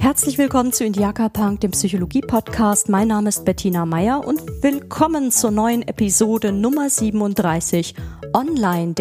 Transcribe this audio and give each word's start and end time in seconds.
Herzlich 0.00 0.38
willkommen 0.38 0.72
zu 0.72 0.84
Indiaka 0.84 1.28
Punk, 1.28 1.60
dem 1.60 1.70
Psychologie-Podcast. 1.70 2.88
Mein 2.88 3.08
Name 3.08 3.28
ist 3.28 3.44
Bettina 3.44 3.86
Meyer 3.86 4.26
und 4.26 4.40
willkommen 4.62 5.30
zur 5.30 5.50
neuen 5.50 5.82
Episode 5.82 6.52
Nummer 6.52 6.90
37 6.90 7.94
Online 8.34 8.94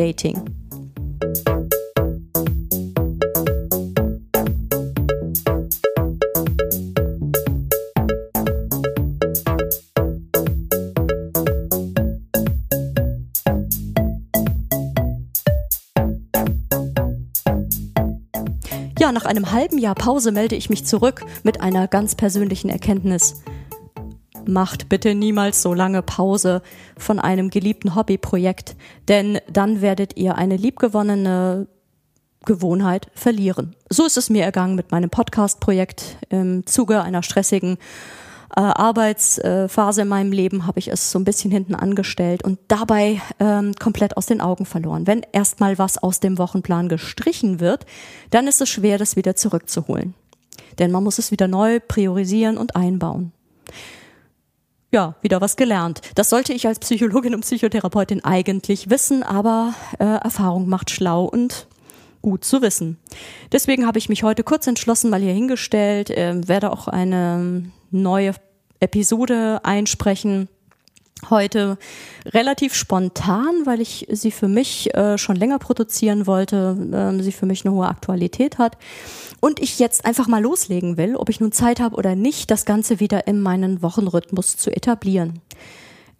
Nach 19.12 19.26
einem 19.26 19.52
halben 19.52 19.80
Jahr 19.80 19.95
Pause 19.95 20.31
melde 20.31 20.55
ich 20.55 20.70
mich 20.70 20.85
zurück 20.85 21.25
mit 21.43 21.61
einer 21.61 21.88
ganz 21.88 22.13
persönlichen 22.13 22.70
Erkenntnis. 22.70 23.41
Macht 24.45 24.88
bitte 24.88 25.15
niemals 25.15 25.63
so 25.63 25.73
lange 25.73 26.03
Pause 26.03 26.61
von 26.95 27.20
einem 27.20 27.49
geliebten 27.49 27.95
Hobbyprojekt, 27.95 28.75
denn 29.07 29.39
dann 29.51 29.81
werdet 29.81 30.15
ihr 30.17 30.35
eine 30.35 30.57
liebgewonnene 30.57 31.67
Gewohnheit 32.45 33.07
verlieren. 33.15 33.75
So 33.89 34.05
ist 34.05 34.17
es 34.17 34.29
mir 34.29 34.43
ergangen 34.43 34.75
mit 34.75 34.91
meinem 34.91 35.09
Podcast-Projekt 35.09 36.17
im 36.29 36.67
Zuge 36.67 37.01
einer 37.01 37.23
stressigen 37.23 37.77
äh, 38.55 38.62
Arbeitsphase 38.62 40.02
in 40.02 40.08
meinem 40.08 40.31
Leben 40.31 40.66
habe 40.66 40.80
ich 40.80 40.88
es 40.88 41.12
so 41.12 41.20
ein 41.20 41.23
bisschen 41.23 41.52
hinten 41.52 41.76
angestellt 41.76 42.44
und 42.44 42.59
dabei 42.67 43.21
ähm, 43.40 43.73
komplett 43.80 44.17
aus 44.17 44.26
den 44.26 44.41
Augen 44.41 44.66
verloren. 44.66 45.07
Wenn 45.07 45.26
erstmal 45.31 45.77
was 45.77 45.98
aus 45.98 46.20
dem 46.20 46.38
Wochenplan 46.38 46.90
gestrichen 46.90 47.59
wird, 47.59 47.85
dann 48.31 48.48
ist 48.48 48.62
es 48.62 48.70
schwer, 48.70 48.98
das 48.98 49.16
wieder 49.16 49.35
zurückzuholen. 49.35 50.13
Denn 50.80 50.91
man 50.91 51.04
muss 51.04 51.20
es 51.20 51.31
wieder 51.31 51.48
neu 51.48 51.80
priorisieren 51.80 52.57
und 52.57 52.76
einbauen. 52.76 53.32
Ja, 54.91 55.16
wieder 55.21 55.40
was 55.40 55.55
gelernt. 55.55 56.01
Das 56.16 56.29
sollte 56.29 56.51
ich 56.54 56.66
als 56.66 56.79
Psychologin 56.79 57.35
und 57.35 57.41
Psychotherapeutin 57.41 58.23
eigentlich 58.23 58.90
wissen, 58.90 59.21
aber 59.21 59.76
äh, 59.99 60.04
Erfahrung 60.04 60.68
macht 60.68 60.90
schlau 60.90 61.26
und 61.26 61.68
gut 62.23 62.43
zu 62.43 62.62
wissen. 62.63 62.98
Deswegen 63.51 63.85
habe 63.85 63.99
ich 63.99 64.10
mich 64.10 64.23
heute 64.23 64.44
kurz 64.44 64.66
entschlossen, 64.66 65.12
mal 65.12 65.22
hier 65.22 65.34
hingestellt, 65.34 66.10
äh, 66.10 66.48
werde 66.48 66.72
auch 66.72 66.88
eine 66.88 67.72
neue 67.92 68.34
Episode 68.80 69.62
einsprechen. 69.64 70.48
Heute 71.30 71.78
relativ 72.26 72.74
spontan, 72.74 73.66
weil 73.66 73.82
ich 73.82 74.08
sie 74.10 74.32
für 74.32 74.48
mich 74.48 74.96
äh, 74.96 75.18
schon 75.18 75.36
länger 75.36 75.60
produzieren 75.60 76.28
wollte, 76.28 76.78
äh, 76.94 77.22
sie 77.22 77.34
für 77.34 77.46
mich 77.46 77.66
eine 77.66 77.76
hohe 77.76 77.90
Aktualität 77.90 78.58
hat 78.58 78.78
und 79.42 79.60
ich 79.60 79.80
jetzt 79.80 80.06
einfach 80.06 80.30
mal 80.30 80.42
loslegen 80.42 80.96
will, 80.96 81.18
ob 81.18 81.28
ich 81.28 81.42
nun 81.42 81.52
Zeit 81.52 81.82
habe 81.82 81.98
oder 81.98 82.16
nicht, 82.16 82.52
das 82.52 82.64
Ganze 82.64 83.02
wieder 83.02 83.28
in 83.28 83.42
meinen 83.42 83.82
Wochenrhythmus 83.82 84.56
zu 84.56 84.72
etablieren. 84.72 85.42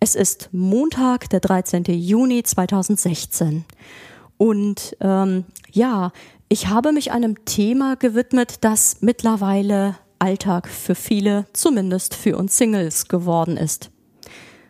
Es 0.02 0.16
ist 0.16 0.50
Montag, 0.52 1.30
der 1.30 1.40
13. 1.40 1.86
Juni 1.86 2.44
2016 2.44 3.64
und 4.38 4.98
ähm, 5.00 5.46
ja, 5.72 6.12
ich 6.50 6.68
habe 6.68 6.92
mich 6.92 7.12
einem 7.12 7.46
Thema 7.46 7.96
gewidmet, 7.96 8.58
das 8.62 8.98
mittlerweile 9.02 9.96
Alltag 10.20 10.68
für 10.68 10.96
viele, 10.96 11.46
zumindest 11.54 12.14
für 12.14 12.38
uns 12.38 12.58
Singles 12.58 13.08
geworden 13.08 13.58
ist. 13.58 13.90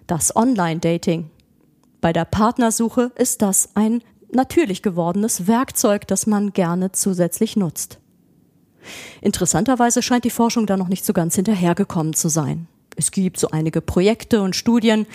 Das 0.08 0.36
Online-Dating. 0.36 1.30
Bei 2.02 2.14
der 2.14 2.26
Partnersuche 2.26 3.12
ist 3.16 3.42
das 3.42 3.70
ein 3.76 4.02
natürlich 4.32 4.82
gewordenes 4.82 5.48
Werkzeug, 5.48 6.08
das 6.08 6.28
man 6.28 6.54
gerne 6.54 6.92
zusätzlich 6.92 7.56
nutzt. 7.56 8.00
Interessanterweise 9.22 10.02
scheint 10.02 10.24
die 10.24 10.30
Forschung 10.30 10.66
da 10.66 10.78
noch 10.78 10.88
nicht 10.88 11.06
so 11.06 11.14
ganz 11.14 11.36
hinterhergekommen 11.36 12.14
zu 12.14 12.30
sein. 12.30 12.68
Es 12.96 13.12
gibt 13.12 13.40
so 13.40 13.50
einige 13.52 13.82
Projekte 13.82 14.42
und 14.42 14.56
Studien, 14.56 15.06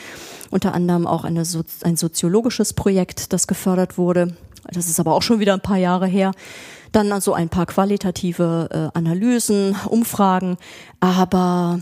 unter 0.51 0.75
anderem 0.75 1.07
auch 1.07 1.25
eine, 1.25 1.43
ein 1.83 1.97
soziologisches 1.97 2.73
Projekt, 2.73 3.33
das 3.33 3.47
gefördert 3.47 3.99
wurde. 3.99 4.37
Das 4.73 4.89
ist 4.89 5.01
aber 5.01 5.15
auch 5.15 5.23
schon 5.23 5.41
wieder 5.41 5.55
ein 5.55 5.61
paar 5.61 5.77
Jahre 5.77 6.07
her, 6.07 6.33
dann 6.95 7.13
also 7.13 7.33
ein 7.33 7.49
paar 7.49 7.67
qualitative 7.67 8.69
äh, 8.71 8.99
Analysen, 8.99 9.77
Umfragen. 9.89 10.57
Aber 11.01 11.81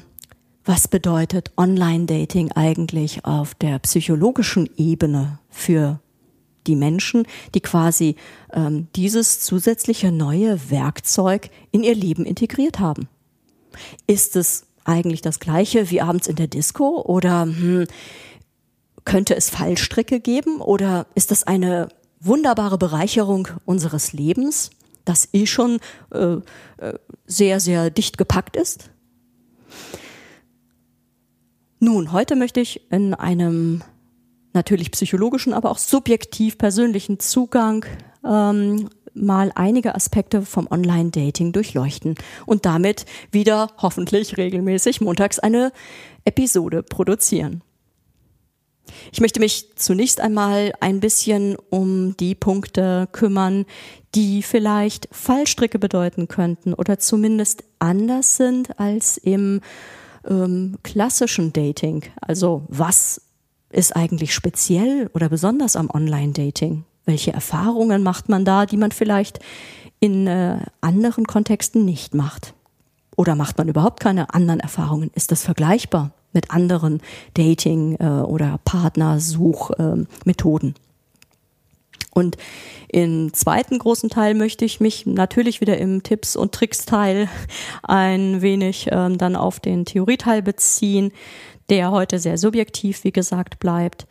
was 0.64 0.88
bedeutet 0.88 1.52
Online-Dating 1.56 2.52
eigentlich 2.52 3.24
auf 3.24 3.54
der 3.54 3.78
psychologischen 3.80 4.70
Ebene 4.76 5.38
für 5.50 6.00
die 6.66 6.76
Menschen, 6.76 7.26
die 7.54 7.60
quasi 7.60 8.16
ähm, 8.52 8.86
dieses 8.94 9.40
zusätzliche 9.40 10.12
neue 10.12 10.70
Werkzeug 10.70 11.50
in 11.72 11.82
ihr 11.82 11.94
Leben 11.94 12.24
integriert 12.24 12.78
haben? 12.78 13.08
Ist 14.06 14.36
es 14.36 14.66
eigentlich 14.84 15.22
das 15.22 15.40
gleiche 15.40 15.90
wie 15.90 16.00
abends 16.00 16.28
in 16.28 16.36
der 16.36 16.46
Disco 16.46 17.00
oder 17.02 17.42
hm, 17.42 17.86
könnte 19.04 19.34
es 19.34 19.50
Fallstricke 19.50 20.20
geben 20.20 20.60
oder 20.60 21.06
ist 21.14 21.32
das 21.32 21.44
eine 21.44 21.88
wunderbare 22.20 22.78
Bereicherung 22.78 23.48
unseres 23.64 24.12
Lebens? 24.12 24.70
Das 25.04 25.28
eh 25.32 25.46
schon 25.46 25.78
äh, 26.12 26.36
äh, 26.78 26.98
sehr, 27.26 27.60
sehr 27.60 27.90
dicht 27.90 28.18
gepackt 28.18 28.56
ist. 28.56 28.90
Nun, 31.80 32.12
heute 32.12 32.36
möchte 32.36 32.60
ich 32.60 32.90
in 32.92 33.14
einem 33.14 33.82
natürlich 34.52 34.90
psychologischen, 34.92 35.52
aber 35.52 35.70
auch 35.70 35.78
subjektiv 35.78 36.58
persönlichen 36.58 37.18
Zugang 37.18 37.84
ähm, 38.24 38.88
mal 39.14 39.52
einige 39.54 39.94
Aspekte 39.94 40.42
vom 40.42 40.68
Online-Dating 40.70 41.52
durchleuchten 41.52 42.14
und 42.46 42.66
damit 42.66 43.04
wieder 43.30 43.68
hoffentlich 43.78 44.36
regelmäßig 44.36 45.00
montags 45.00 45.38
eine 45.38 45.72
Episode 46.24 46.82
produzieren. 46.82 47.62
Ich 49.12 49.20
möchte 49.20 49.40
mich 49.40 49.68
zunächst 49.76 50.20
einmal 50.20 50.72
ein 50.80 51.00
bisschen 51.00 51.56
um 51.70 52.16
die 52.16 52.34
Punkte 52.34 53.08
kümmern, 53.12 53.64
die 54.14 54.42
vielleicht 54.42 55.08
Fallstricke 55.12 55.78
bedeuten 55.78 56.28
könnten 56.28 56.74
oder 56.74 56.98
zumindest 56.98 57.64
anders 57.78 58.36
sind 58.36 58.78
als 58.78 59.16
im 59.16 59.60
ähm, 60.28 60.78
klassischen 60.82 61.52
Dating. 61.52 62.04
Also 62.20 62.64
was 62.68 63.22
ist 63.70 63.96
eigentlich 63.96 64.34
speziell 64.34 65.10
oder 65.14 65.28
besonders 65.28 65.76
am 65.76 65.90
Online-Dating? 65.90 66.84
Welche 67.04 67.32
Erfahrungen 67.32 68.02
macht 68.02 68.28
man 68.28 68.44
da, 68.44 68.66
die 68.66 68.76
man 68.76 68.92
vielleicht 68.92 69.40
in 69.98 70.26
äh, 70.26 70.58
anderen 70.80 71.26
Kontexten 71.26 71.84
nicht 71.84 72.14
macht? 72.14 72.54
Oder 73.16 73.34
macht 73.34 73.58
man 73.58 73.68
überhaupt 73.68 74.00
keine 74.00 74.34
anderen 74.34 74.60
Erfahrungen? 74.60 75.10
Ist 75.14 75.32
das 75.32 75.42
vergleichbar 75.42 76.12
mit 76.32 76.50
anderen 76.50 77.02
Dating- 77.34 77.96
äh, 77.96 78.22
oder 78.22 78.58
Partnersuchmethoden? 78.64 80.74
Und 82.14 82.36
im 82.88 83.32
zweiten 83.32 83.78
großen 83.78 84.10
Teil 84.10 84.34
möchte 84.34 84.66
ich 84.66 84.80
mich 84.80 85.06
natürlich 85.06 85.60
wieder 85.60 85.78
im 85.78 86.02
Tipps- 86.02 86.36
und 86.36 86.52
Tricks-Teil 86.52 87.28
ein 87.82 88.42
wenig 88.42 88.88
ähm, 88.90 89.18
dann 89.18 89.34
auf 89.34 89.60
den 89.60 89.86
Theorieteil 89.86 90.42
beziehen, 90.42 91.12
der 91.70 91.90
heute 91.90 92.18
sehr 92.18 92.36
subjektiv, 92.36 93.04
wie 93.04 93.12
gesagt, 93.12 93.58
bleibt. 93.58 94.06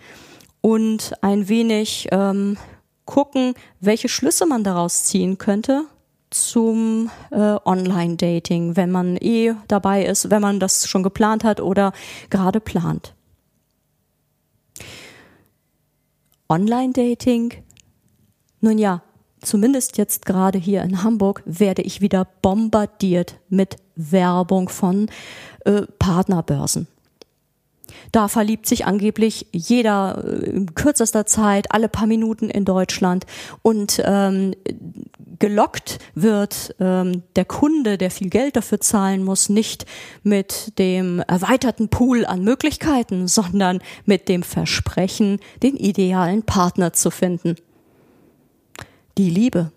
Und 0.62 1.14
ein 1.22 1.48
wenig 1.48 2.08
ähm, 2.12 2.58
gucken, 3.06 3.54
welche 3.80 4.10
Schlüsse 4.10 4.46
man 4.46 4.64
daraus 4.64 5.04
ziehen 5.04 5.38
könnte 5.38 5.86
zum 6.32 7.12
äh, 7.30 7.58
Online-Dating, 7.66 8.76
wenn 8.76 8.90
man 8.90 9.18
eh 9.18 9.54
dabei 9.68 10.06
ist, 10.06 10.30
wenn 10.32 10.42
man 10.42 10.60
das 10.60 10.88
schon 10.88 11.04
geplant 11.04 11.44
hat 11.44 11.60
oder 11.60 11.94
gerade 12.30 12.60
plant. 12.60 13.14
Online-Dating 16.50 17.54
nun 18.62 18.78
ja, 18.78 19.02
zumindest 19.42 19.98
jetzt 19.98 20.26
gerade 20.26 20.60
hier 20.60 20.84
in 20.84 21.04
Hamburg 21.04 21.42
werde 21.46 21.82
ich 21.82 22.00
wieder 22.00 22.28
bombardiert 22.42 23.40
mit 23.50 23.78
Werbung 23.96 24.70
von 24.70 25.10
äh, 25.66 25.82
Partnerbörsen. 25.98 26.88
Da 28.12 28.28
verliebt 28.28 28.66
sich 28.66 28.86
angeblich 28.86 29.48
jeder 29.52 30.24
äh, 30.26 30.50
in 30.50 30.74
kürzester 30.76 31.26
Zeit, 31.26 31.72
alle 31.72 31.90
paar 31.90 32.08
Minuten 32.08 32.50
in 32.50 32.66
Deutschland. 32.66 33.26
Und 33.62 34.02
ähm, 34.06 34.54
gelockt 35.40 36.00
wird 36.14 36.76
ähm, 36.80 37.24
der 37.36 37.46
Kunde, 37.46 37.98
der 37.98 38.12
viel 38.12 38.30
Geld 38.30 38.56
dafür 38.56 38.80
zahlen 38.80 39.24
muss, 39.24 39.50
nicht 39.50 39.86
mit 40.24 40.78
dem 40.78 41.20
erweiterten 41.20 41.90
Pool 41.90 42.26
an 42.26 42.44
Möglichkeiten, 42.44 43.28
sondern 43.28 43.80
mit 44.06 44.30
dem 44.30 44.44
Versprechen, 44.44 45.40
den 45.64 45.76
idealen 45.76 46.44
Partner 46.44 46.94
zu 46.94 47.10
finden. 47.10 47.56
Die 49.18 49.30
Liebe. 49.30 49.72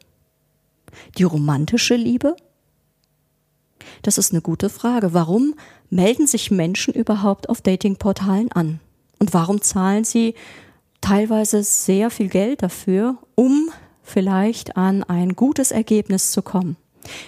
Die 1.18 1.24
romantische 1.24 1.96
Liebe? 1.96 2.36
Das 4.02 4.18
ist 4.18 4.32
eine 4.32 4.42
gute 4.42 4.68
Frage. 4.68 5.14
Warum 5.14 5.54
melden 5.94 6.26
sich 6.26 6.50
Menschen 6.50 6.92
überhaupt 6.92 7.48
auf 7.48 7.62
Datingportalen 7.62 8.52
an? 8.52 8.80
Und 9.18 9.32
warum 9.32 9.62
zahlen 9.62 10.04
sie 10.04 10.34
teilweise 11.00 11.62
sehr 11.62 12.10
viel 12.10 12.28
Geld 12.28 12.62
dafür, 12.62 13.18
um 13.34 13.70
vielleicht 14.02 14.76
an 14.76 15.02
ein 15.02 15.34
gutes 15.34 15.70
Ergebnis 15.70 16.30
zu 16.30 16.42
kommen. 16.42 16.76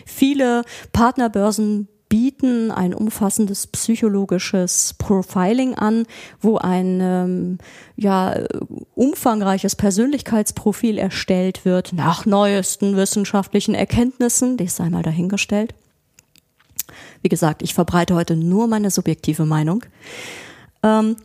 Viele 0.07 0.63
Partnerbörsen 0.93 1.89
bieten 2.09 2.71
ein 2.71 2.95
umfassendes 2.95 3.67
psychologisches 3.67 4.95
Profiling 4.97 5.75
an, 5.75 6.07
wo 6.41 6.57
ein 6.57 7.01
ähm, 7.03 7.59
ja, 7.97 8.45
umfangreiches 8.95 9.75
Persönlichkeitsprofil 9.75 10.99
erstellt 10.99 11.65
wird 11.65 11.93
nach 11.93 12.25
neuesten 12.25 12.97
wissenschaftlichen 12.97 13.75
Erkenntnissen. 13.75 14.57
Dies 14.57 14.77
sei 14.77 14.89
mal 14.89 15.03
dahingestellt. 15.03 15.75
Wie 17.23 17.29
gesagt, 17.29 17.63
ich 17.63 17.75
verbreite 17.75 18.15
heute 18.15 18.37
nur 18.37 18.67
meine 18.67 18.91
subjektive 18.91 19.47
Meinung. 19.47 19.85
Ähm, 20.83 21.17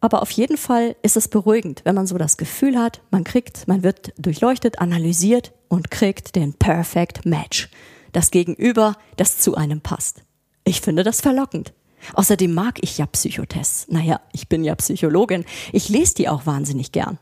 aber 0.00 0.20
auf 0.20 0.30
jeden 0.32 0.58
Fall 0.58 0.96
ist 1.02 1.16
es 1.16 1.28
beruhigend, 1.28 1.80
wenn 1.84 1.94
man 1.94 2.06
so 2.06 2.18
das 2.18 2.36
Gefühl 2.36 2.78
hat, 2.78 3.00
man 3.10 3.24
kriegt, 3.24 3.66
man 3.66 3.82
wird 3.82 4.12
durchleuchtet, 4.18 4.78
analysiert 4.78 5.52
und 5.68 5.90
kriegt 5.90 6.36
den 6.36 6.52
Perfect 6.52 7.24
Match. 7.24 7.70
Das 8.12 8.30
Gegenüber, 8.30 8.96
das 9.16 9.38
zu 9.38 9.54
einem 9.54 9.80
passt. 9.80 10.22
Ich 10.64 10.82
finde 10.82 11.04
das 11.04 11.22
verlockend. 11.22 11.72
Außerdem 12.12 12.52
mag 12.52 12.78
ich 12.82 12.98
ja 12.98 13.06
Psychotests. 13.06 13.86
Naja, 13.88 14.20
ich 14.32 14.48
bin 14.48 14.62
ja 14.62 14.74
Psychologin. 14.74 15.46
Ich 15.72 15.88
lese 15.88 16.16
die 16.16 16.28
auch 16.28 16.44
wahnsinnig 16.44 16.92
gern. 16.92 17.18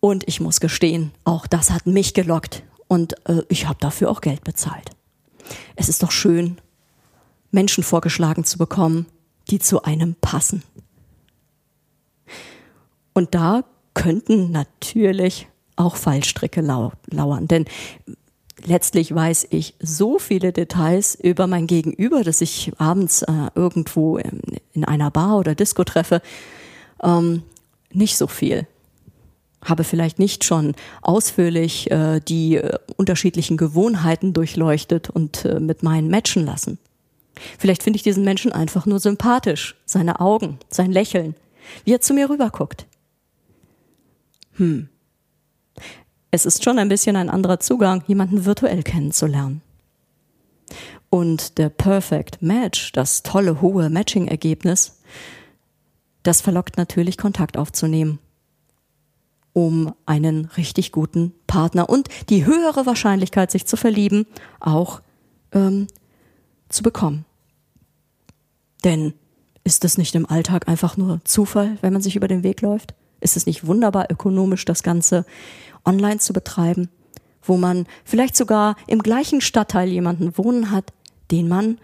Und 0.00 0.26
ich 0.28 0.40
muss 0.40 0.60
gestehen, 0.60 1.10
auch 1.24 1.46
das 1.46 1.70
hat 1.70 1.86
mich 1.86 2.14
gelockt. 2.14 2.62
Und 2.86 3.14
äh, 3.28 3.42
ich 3.48 3.66
habe 3.66 3.78
dafür 3.80 4.10
auch 4.10 4.20
Geld 4.20 4.44
bezahlt. 4.44 4.90
Es 5.76 5.88
ist 5.88 6.02
doch 6.02 6.10
schön, 6.10 6.58
Menschen 7.50 7.84
vorgeschlagen 7.84 8.44
zu 8.44 8.58
bekommen, 8.58 9.06
die 9.50 9.58
zu 9.58 9.82
einem 9.82 10.14
passen. 10.20 10.62
Und 13.14 13.34
da 13.34 13.64
könnten 13.94 14.52
natürlich 14.52 15.48
auch 15.76 15.96
Fallstricke 15.96 16.60
lau 16.60 16.92
lauern, 17.06 17.48
denn 17.48 17.64
letztlich 18.64 19.14
weiß 19.14 19.48
ich 19.50 19.74
so 19.80 20.18
viele 20.18 20.52
Details 20.52 21.14
über 21.14 21.46
mein 21.46 21.66
Gegenüber, 21.66 22.24
dass 22.24 22.40
ich 22.40 22.72
abends 22.78 23.22
äh, 23.22 23.32
irgendwo 23.54 24.18
in, 24.18 24.40
in, 24.72 24.84
einer 24.84 25.10
Bar 25.10 25.38
oder 25.38 25.54
Disco 25.54 25.84
treffe, 25.84 26.22
ähm, 27.02 27.42
nicht 27.92 28.16
so 28.16 28.26
viel. 28.26 28.66
Habe 29.64 29.84
vielleicht 29.84 30.18
nicht 30.18 30.44
schon 30.44 30.74
ausführlich 31.02 31.90
äh, 31.90 32.20
die 32.20 32.56
äh, 32.56 32.78
unterschiedlichen 32.96 33.56
Gewohnheiten 33.56 34.32
durchleuchtet 34.32 35.10
und 35.10 35.44
äh, 35.44 35.58
mit 35.60 35.82
meinen 35.82 36.08
matchen 36.10 36.44
lassen. 36.44 36.78
Vielleicht 37.58 37.82
finde 37.82 37.96
ich 37.96 38.02
diesen 38.02 38.24
Menschen 38.24 38.52
einfach 38.52 38.86
nur 38.86 39.00
sympathisch, 39.00 39.76
seine 39.84 40.20
Augen, 40.20 40.58
sein 40.68 40.92
Lächeln, 40.92 41.34
wie 41.84 41.92
er 41.92 42.00
zu 42.00 42.14
mir 42.14 42.30
rüberguckt. 42.30 42.86
Hm. 44.54 44.88
Es 46.30 46.44
ist 46.44 46.64
schon 46.64 46.78
ein 46.78 46.88
bisschen 46.88 47.16
ein 47.16 47.30
anderer 47.30 47.60
Zugang, 47.60 48.02
jemanden 48.06 48.44
virtuell 48.44 48.82
kennenzulernen. 48.82 49.62
Und 51.10 51.56
der 51.58 51.70
Perfect 51.70 52.42
Match, 52.42 52.92
das 52.92 53.22
tolle 53.22 53.62
hohe 53.62 53.88
Matching-Ergebnis, 53.88 55.00
das 56.22 56.42
verlockt 56.42 56.76
natürlich 56.76 57.16
Kontakt 57.16 57.56
aufzunehmen, 57.56 58.18
um 59.58 59.92
einen 60.06 60.44
richtig 60.56 60.92
guten 60.92 61.32
Partner 61.48 61.88
und 61.88 62.08
die 62.28 62.46
höhere 62.46 62.86
Wahrscheinlichkeit, 62.86 63.50
sich 63.50 63.66
zu 63.66 63.76
verlieben, 63.76 64.24
auch 64.60 65.00
ähm, 65.50 65.88
zu 66.68 66.84
bekommen. 66.84 67.24
Denn 68.84 69.14
ist 69.64 69.84
es 69.84 69.98
nicht 69.98 70.14
im 70.14 70.26
Alltag 70.26 70.68
einfach 70.68 70.96
nur 70.96 71.20
Zufall, 71.24 71.76
wenn 71.80 71.92
man 71.92 72.02
sich 72.02 72.14
über 72.14 72.28
den 72.28 72.44
Weg 72.44 72.60
läuft? 72.60 72.94
Ist 73.20 73.36
es 73.36 73.46
nicht 73.46 73.66
wunderbar 73.66 74.08
ökonomisch, 74.12 74.64
das 74.64 74.84
Ganze 74.84 75.26
online 75.84 76.18
zu 76.18 76.32
betreiben, 76.32 76.88
wo 77.42 77.56
man 77.56 77.86
vielleicht 78.04 78.36
sogar 78.36 78.76
im 78.86 79.02
gleichen 79.02 79.40
Stadtteil 79.40 79.88
jemanden 79.88 80.38
wohnen 80.38 80.70
hat, 80.70 80.92
den 81.32 81.48
man, 81.48 81.78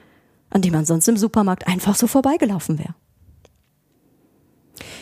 an 0.48 0.62
dem 0.62 0.74
man 0.74 0.84
sonst 0.84 1.08
im 1.08 1.16
Supermarkt 1.16 1.66
einfach 1.66 1.96
so 1.96 2.06
vorbeigelaufen 2.06 2.78
wäre? 2.78 2.94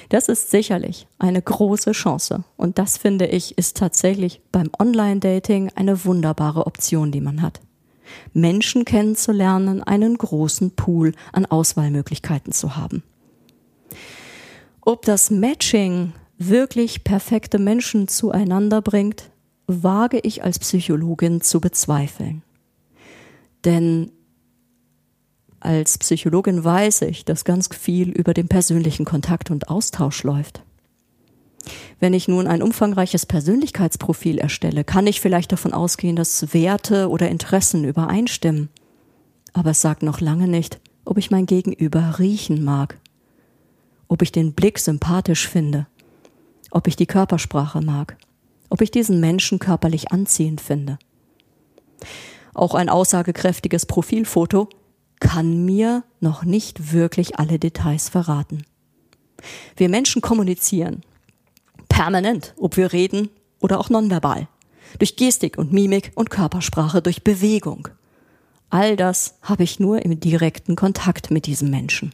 Das 0.09 0.29
ist 0.29 0.51
sicherlich 0.51 1.07
eine 1.19 1.41
große 1.41 1.93
Chance. 1.93 2.45
Und 2.57 2.79
das 2.79 2.99
finde 2.99 3.27
ich 3.27 3.57
ist 3.59 3.77
tatsächlich 3.77 4.41
beim 4.53 4.71
Online-Dating 4.79 5.73
eine 5.75 6.05
wunderbare 6.05 6.67
Option, 6.67 7.13
die 7.13 7.21
man 7.21 7.43
hat. 7.43 7.61
Menschen 8.35 8.85
kennenzulernen, 8.85 9.83
einen 9.83 10.19
großen 10.19 10.73
Pool 10.73 11.15
an 11.33 11.47
Auswahlmöglichkeiten 11.47 12.53
zu 12.53 12.77
haben. 12.77 13.03
Ob 14.83 15.05
das 15.05 15.31
Matching 15.31 16.13
wirklich 16.39 17.05
perfekte 17.05 17.59
Menschen 17.59 18.09
zueinander 18.09 18.83
bringt, 18.83 19.31
wage 19.67 20.19
ich 20.19 20.43
als 20.43 20.59
Psychologin 20.59 21.41
zu 21.41 21.61
bezweifeln. 21.61 22.43
Denn 23.65 24.11
als 25.65 25.97
Psychologin 25.99 26.65
weiß 26.65 27.03
ich, 27.03 27.25
dass 27.25 27.45
ganz 27.45 27.69
viel 27.69 28.11
über 28.11 28.35
den 28.35 28.49
persönlichen 28.49 29.05
Kontakt 29.05 29.51
und 29.51 29.69
Austausch 29.69 30.25
läuft. 30.25 30.63
Wenn 32.01 32.15
ich 32.15 32.27
nun 32.27 32.49
ein 32.49 32.63
umfangreiches 32.63 33.27
Persönlichkeitsprofil 33.27 34.39
erstelle, 34.39 34.83
kann 34.83 35.07
ich 35.07 35.21
vielleicht 35.21 35.53
davon 35.53 35.73
ausgehen, 35.73 36.17
dass 36.17 36.53
Werte 36.53 37.09
oder 37.09 37.29
Interessen 37.29 37.85
übereinstimmen. 37.85 38.71
Aber 39.53 39.71
es 39.71 39.81
sagt 39.81 40.03
noch 40.03 40.21
lange 40.21 40.49
nicht, 40.49 40.81
ob 41.05 41.17
ich 41.17 41.31
mein 41.31 41.47
Gegenüber 41.47 42.19
riechen 42.19 42.65
mag, 42.65 42.99
ob 44.09 44.23
ich 44.23 44.33
den 44.33 44.55
Blick 44.55 44.81
sympathisch 44.81 45.49
finde, 45.49 45.87
ob 46.73 46.89
ich 46.89 46.97
die 46.97 47.07
Körpersprache 47.07 47.83
mag, 47.83 48.17
ob 48.69 48.81
ich 48.81 48.91
diesen 48.91 49.21
Menschen 49.21 49.61
körperlich 49.61 50.11
anziehend 50.11 50.61
finde. 50.61 50.99
Auch 52.53 52.75
ein 52.75 52.89
aussagekräftiges 52.89 53.87
Profilfoto 53.87 54.69
kann 55.23 55.65
mir 55.65 56.03
noch 56.19 56.43
nicht 56.43 56.93
wirklich 56.93 57.39
alle 57.39 57.61
Details 57.61 58.09
verraten. 58.09 58.65
Wir 59.77 59.89
Menschen 59.89 60.21
kommunizieren 60.21 61.03
permanent, 61.89 62.55
ob 62.57 62.77
wir 62.77 62.93
reden 62.93 63.31
oder 63.61 63.79
auch 63.79 63.89
nonverbal, 63.89 64.49
durch 64.99 65.15
Gestik 65.15 65.59
und 65.59 65.73
Mimik 65.73 66.11
und 66.17 66.31
Körpersprache, 66.31 67.03
durch 67.03 67.23
Bewegung. 67.23 67.87
All 68.69 68.97
das 68.97 69.39
habe 69.43 69.63
ich 69.63 69.79
nur 69.79 70.05
im 70.05 70.19
direkten 70.19 70.75
Kontakt 70.75 71.31
mit 71.31 71.47
diesem 71.47 71.71
Menschen. 71.71 72.13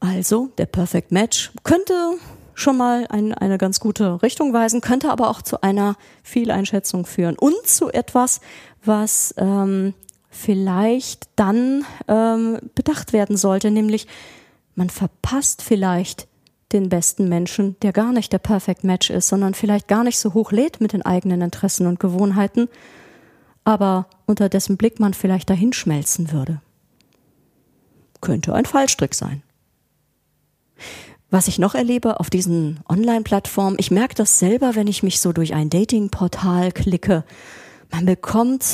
Also, 0.00 0.50
der 0.58 0.66
Perfect 0.66 1.12
Match 1.12 1.52
könnte 1.62 2.14
schon 2.54 2.76
mal 2.76 3.06
ein, 3.08 3.34
eine 3.34 3.58
ganz 3.58 3.80
gute 3.80 4.22
Richtung 4.22 4.52
weisen, 4.52 4.80
könnte 4.80 5.10
aber 5.10 5.30
auch 5.30 5.42
zu 5.42 5.62
einer 5.62 5.96
Fehleinschätzung 6.22 7.06
führen 7.06 7.36
und 7.38 7.66
zu 7.66 7.90
etwas, 7.90 8.40
was 8.84 9.34
ähm, 9.38 9.94
vielleicht 10.30 11.28
dann 11.36 11.84
ähm, 12.08 12.58
bedacht 12.74 13.12
werden 13.12 13.36
sollte, 13.36 13.70
nämlich 13.70 14.06
man 14.74 14.90
verpasst 14.90 15.62
vielleicht 15.62 16.26
den 16.72 16.88
besten 16.88 17.28
Menschen, 17.28 17.76
der 17.82 17.92
gar 17.92 18.12
nicht 18.12 18.32
der 18.32 18.38
Perfect 18.38 18.82
Match 18.82 19.10
ist, 19.10 19.28
sondern 19.28 19.54
vielleicht 19.54 19.88
gar 19.88 20.04
nicht 20.04 20.18
so 20.18 20.32
hoch 20.34 20.52
lädt 20.52 20.80
mit 20.80 20.94
den 20.94 21.02
eigenen 21.02 21.42
Interessen 21.42 21.86
und 21.86 22.00
Gewohnheiten, 22.00 22.68
aber 23.64 24.06
unter 24.26 24.48
dessen 24.48 24.76
Blick 24.76 24.98
man 24.98 25.14
vielleicht 25.14 25.50
dahinschmelzen 25.50 26.32
würde. 26.32 26.60
Könnte 28.20 28.54
ein 28.54 28.64
Fallstrick 28.64 29.14
sein. 29.14 29.42
Was 31.32 31.48
ich 31.48 31.58
noch 31.58 31.74
erlebe 31.74 32.20
auf 32.20 32.28
diesen 32.28 32.80
Online-Plattformen, 32.90 33.76
ich 33.78 33.90
merke 33.90 34.14
das 34.14 34.38
selber, 34.38 34.74
wenn 34.74 34.86
ich 34.86 35.02
mich 35.02 35.18
so 35.18 35.32
durch 35.32 35.54
ein 35.54 35.70
Dating-Portal 35.70 36.72
klicke. 36.72 37.24
Man 37.90 38.04
bekommt 38.04 38.66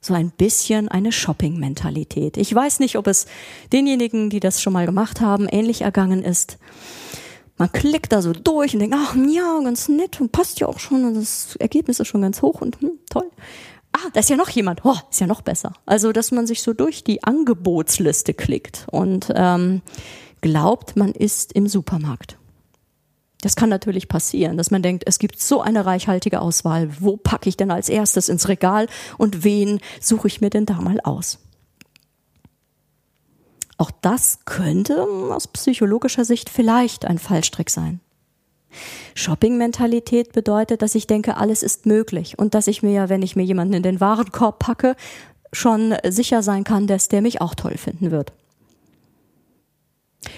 so 0.00 0.12
ein 0.12 0.32
bisschen 0.32 0.88
eine 0.88 1.12
Shopping-Mentalität. 1.12 2.36
Ich 2.36 2.52
weiß 2.52 2.80
nicht, 2.80 2.98
ob 2.98 3.06
es 3.06 3.26
denjenigen, 3.72 4.28
die 4.28 4.40
das 4.40 4.60
schon 4.60 4.72
mal 4.72 4.86
gemacht 4.86 5.20
haben, 5.20 5.46
ähnlich 5.46 5.82
ergangen 5.82 6.24
ist. 6.24 6.58
Man 7.58 7.70
klickt 7.70 8.10
da 8.10 8.22
so 8.22 8.32
durch 8.32 8.74
und 8.74 8.80
denkt, 8.80 8.96
ach 8.98 9.14
ja, 9.14 9.60
ganz 9.62 9.88
nett 9.88 10.20
und 10.20 10.32
passt 10.32 10.58
ja 10.58 10.66
auch 10.66 10.80
schon 10.80 11.04
und 11.04 11.14
das 11.14 11.54
Ergebnis 11.60 12.00
ist 12.00 12.08
schon 12.08 12.22
ganz 12.22 12.42
hoch 12.42 12.60
und 12.60 12.80
hm, 12.80 12.98
toll. 13.08 13.30
Ah, 13.92 14.10
da 14.12 14.18
ist 14.18 14.30
ja 14.30 14.36
noch 14.36 14.50
jemand. 14.50 14.84
Oh, 14.84 14.96
ist 15.08 15.20
ja 15.20 15.28
noch 15.28 15.42
besser. 15.42 15.74
Also, 15.86 16.10
dass 16.10 16.32
man 16.32 16.48
sich 16.48 16.60
so 16.60 16.72
durch 16.72 17.04
die 17.04 17.22
Angebotsliste 17.22 18.34
klickt 18.34 18.84
und 18.90 19.32
ähm, 19.32 19.82
glaubt, 20.40 20.96
man 20.96 21.12
ist 21.12 21.52
im 21.52 21.66
Supermarkt. 21.66 22.38
Das 23.40 23.54
kann 23.54 23.68
natürlich 23.68 24.08
passieren, 24.08 24.56
dass 24.56 24.70
man 24.70 24.82
denkt, 24.82 25.04
es 25.06 25.18
gibt 25.18 25.40
so 25.40 25.60
eine 25.60 25.86
reichhaltige 25.86 26.40
Auswahl. 26.40 26.88
Wo 27.00 27.16
packe 27.16 27.48
ich 27.48 27.56
denn 27.56 27.70
als 27.70 27.88
erstes 27.88 28.28
ins 28.28 28.48
Regal 28.48 28.88
und 29.16 29.44
wen 29.44 29.80
suche 30.00 30.26
ich 30.26 30.40
mir 30.40 30.50
denn 30.50 30.66
da 30.66 30.80
mal 30.80 31.00
aus? 31.00 31.38
Auch 33.76 33.92
das 34.00 34.40
könnte 34.44 35.04
aus 35.04 35.46
psychologischer 35.46 36.24
Sicht 36.24 36.50
vielleicht 36.50 37.04
ein 37.04 37.18
Fallstrick 37.18 37.70
sein. 37.70 38.00
Shopping-Mentalität 39.14 40.32
bedeutet, 40.32 40.82
dass 40.82 40.96
ich 40.96 41.06
denke, 41.06 41.36
alles 41.36 41.62
ist 41.62 41.86
möglich 41.86 42.38
und 42.38 42.54
dass 42.54 42.66
ich 42.66 42.82
mir 42.82 42.92
ja, 42.92 43.08
wenn 43.08 43.22
ich 43.22 43.36
mir 43.36 43.44
jemanden 43.44 43.74
in 43.74 43.82
den 43.84 44.00
Warenkorb 44.00 44.58
packe, 44.58 44.96
schon 45.52 45.94
sicher 46.06 46.42
sein 46.42 46.64
kann, 46.64 46.88
dass 46.88 47.08
der 47.08 47.22
mich 47.22 47.40
auch 47.40 47.54
toll 47.54 47.78
finden 47.78 48.10
wird. 48.10 48.32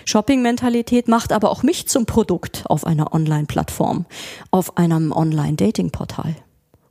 Shopping-Mentalität 0.05 1.09
macht 1.09 1.33
aber 1.33 1.51
auch 1.51 1.63
mich 1.63 1.89
zum 1.89 2.07
Produkt 2.07 2.65
auf 2.67 2.87
einer 2.87 3.13
Online-Plattform, 3.13 4.07
auf 4.51 4.77
einem 4.77 5.13
Online-Dating-Portal. 5.13 6.37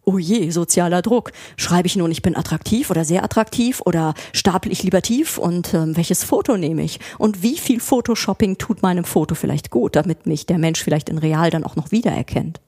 Oh 0.06 0.18
je, 0.18 0.50
sozialer 0.50 1.04
Druck. 1.04 1.32
Schreibe 1.56 1.86
ich 1.86 1.96
nun, 1.96 2.10
ich 2.10 2.24
bin 2.24 2.36
attraktiv 2.36 2.90
oder 2.90 3.06
sehr 3.06 3.24
attraktiv 3.24 3.80
oder 3.86 4.16
stapel 4.34 4.72
ich 4.72 4.82
lieber 4.82 5.04
tief 5.04 5.38
und 5.38 5.74
ähm, 5.76 5.96
welches 5.96 6.24
Foto 6.24 6.58
nehme 6.58 6.82
ich? 6.82 7.00
Und 7.20 7.44
wie 7.44 7.58
viel 7.58 7.80
Photoshopping 7.80 8.58
tut 8.58 8.82
meinem 8.82 9.04
Foto 9.04 9.36
vielleicht 9.36 9.70
gut, 9.70 9.96
damit 9.96 10.26
mich 10.26 10.48
der 10.48 10.58
Mensch 10.58 10.84
vielleicht 10.84 11.10
in 11.10 11.20
real 11.20 11.52
dann 11.52 11.64
auch 11.64 11.76
noch 11.76 11.92
wiedererkennt? 11.92 12.60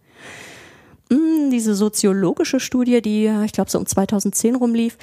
Hm, 1.09 1.49
diese 1.49 1.73
soziologische 1.73 2.59
Studie, 2.59 3.01
die 3.01 3.31
ich 3.43 3.53
glaube 3.53 3.71
so 3.71 3.79
um 3.79 3.87
2010 3.87 4.55
rumlief, 4.55 4.97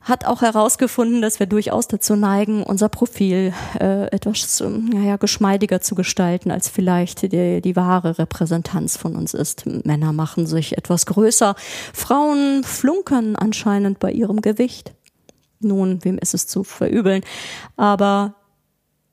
hat 0.00 0.24
auch 0.24 0.40
herausgefunden, 0.40 1.20
dass 1.20 1.40
wir 1.40 1.46
durchaus 1.46 1.86
dazu 1.86 2.16
neigen, 2.16 2.62
unser 2.62 2.88
Profil 2.88 3.52
äh, 3.78 4.06
etwas 4.06 4.60
naja, 4.60 5.16
geschmeidiger 5.16 5.80
zu 5.80 5.94
gestalten, 5.94 6.50
als 6.50 6.68
vielleicht 6.68 7.32
die, 7.32 7.60
die 7.60 7.76
wahre 7.76 8.18
Repräsentanz 8.18 8.96
von 8.96 9.14
uns 9.14 9.34
ist. 9.34 9.66
Männer 9.66 10.12
machen 10.12 10.46
sich 10.46 10.78
etwas 10.78 11.04
größer, 11.04 11.54
Frauen 11.92 12.64
flunkern 12.64 13.36
anscheinend 13.36 13.98
bei 13.98 14.10
ihrem 14.10 14.40
Gewicht. 14.40 14.92
Nun, 15.60 16.02
wem 16.02 16.16
ist 16.16 16.32
es 16.32 16.46
zu 16.46 16.64
verübeln? 16.64 17.22
Aber 17.76 18.34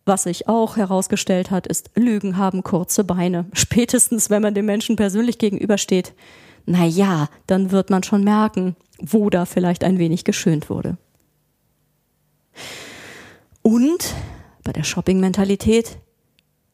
was 0.05 0.23
sich 0.23 0.47
auch 0.47 0.77
herausgestellt 0.77 1.51
hat, 1.51 1.67
ist, 1.67 1.89
Lügen 1.95 2.37
haben 2.37 2.63
kurze 2.63 3.03
Beine. 3.03 3.45
Spätestens, 3.51 4.29
wenn 4.29 4.41
man 4.41 4.53
dem 4.53 4.65
Menschen 4.65 4.95
persönlich 4.95 5.37
gegenübersteht, 5.37 6.13
na 6.67 6.85
ja, 6.85 7.29
dann 7.47 7.71
wird 7.71 7.89
man 7.89 8.03
schon 8.03 8.23
merken, 8.23 8.75
wo 8.99 9.29
da 9.29 9.45
vielleicht 9.45 9.83
ein 9.83 9.97
wenig 9.97 10.25
geschönt 10.25 10.69
wurde. 10.69 10.97
Und 13.61 14.13
bei 14.63 14.73
der 14.73 14.83
Shopping-Mentalität 14.83 15.97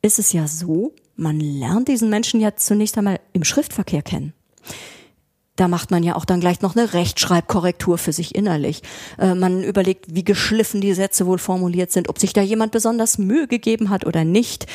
ist 0.01 0.19
es 0.19 0.33
ja 0.33 0.47
so, 0.47 0.93
man 1.15 1.39
lernt 1.39 1.87
diesen 1.87 2.09
Menschen 2.09 2.41
ja 2.41 2.55
zunächst 2.55 2.97
einmal 2.97 3.19
im 3.33 3.43
Schriftverkehr 3.43 4.01
kennen. 4.01 4.33
Da 5.55 5.67
macht 5.67 5.91
man 5.91 6.01
ja 6.01 6.15
auch 6.15 6.25
dann 6.25 6.39
gleich 6.39 6.61
noch 6.61 6.75
eine 6.75 6.93
Rechtschreibkorrektur 6.93 7.99
für 7.99 8.11
sich 8.11 8.33
innerlich. 8.33 8.81
Äh, 9.19 9.35
man 9.35 9.63
überlegt, 9.63 10.05
wie 10.15 10.23
geschliffen 10.23 10.81
die 10.81 10.95
Sätze 10.95 11.27
wohl 11.27 11.37
formuliert 11.37 11.91
sind, 11.91 12.09
ob 12.09 12.17
sich 12.17 12.33
da 12.33 12.41
jemand 12.41 12.71
besonders 12.71 13.19
Mühe 13.19 13.47
gegeben 13.47 13.91
hat 13.91 14.07
oder 14.07 14.25
nicht. 14.25 14.65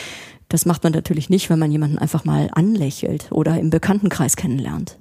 Das 0.48 0.64
macht 0.64 0.84
man 0.84 0.92
natürlich 0.92 1.28
nicht, 1.28 1.50
wenn 1.50 1.58
man 1.58 1.72
jemanden 1.72 1.98
einfach 1.98 2.24
mal 2.24 2.48
anlächelt 2.52 3.32
oder 3.32 3.58
im 3.58 3.70
Bekanntenkreis 3.70 4.36
kennenlernt. 4.36 4.98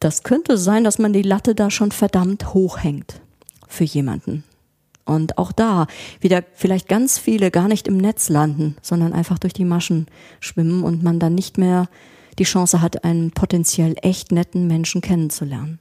Das 0.00 0.22
könnte 0.22 0.56
sein, 0.56 0.82
dass 0.82 0.98
man 0.98 1.12
die 1.12 1.22
Latte 1.22 1.54
da 1.54 1.70
schon 1.70 1.92
verdammt 1.92 2.54
hoch 2.54 2.82
hängt 2.82 3.20
für 3.68 3.84
jemanden. 3.84 4.44
Und 5.04 5.38
auch 5.38 5.52
da 5.52 5.86
wieder 6.20 6.42
vielleicht 6.54 6.88
ganz 6.88 7.18
viele 7.18 7.50
gar 7.50 7.68
nicht 7.68 7.86
im 7.86 7.98
Netz 7.98 8.28
landen, 8.28 8.76
sondern 8.80 9.12
einfach 9.12 9.38
durch 9.38 9.52
die 9.52 9.64
Maschen 9.64 10.06
schwimmen 10.40 10.82
und 10.82 11.02
man 11.02 11.18
dann 11.18 11.34
nicht 11.34 11.58
mehr 11.58 11.88
die 12.38 12.44
Chance 12.44 12.80
hat, 12.80 13.04
einen 13.04 13.32
potenziell 13.32 13.94
echt 14.02 14.32
netten 14.32 14.66
Menschen 14.66 15.00
kennenzulernen. 15.00 15.78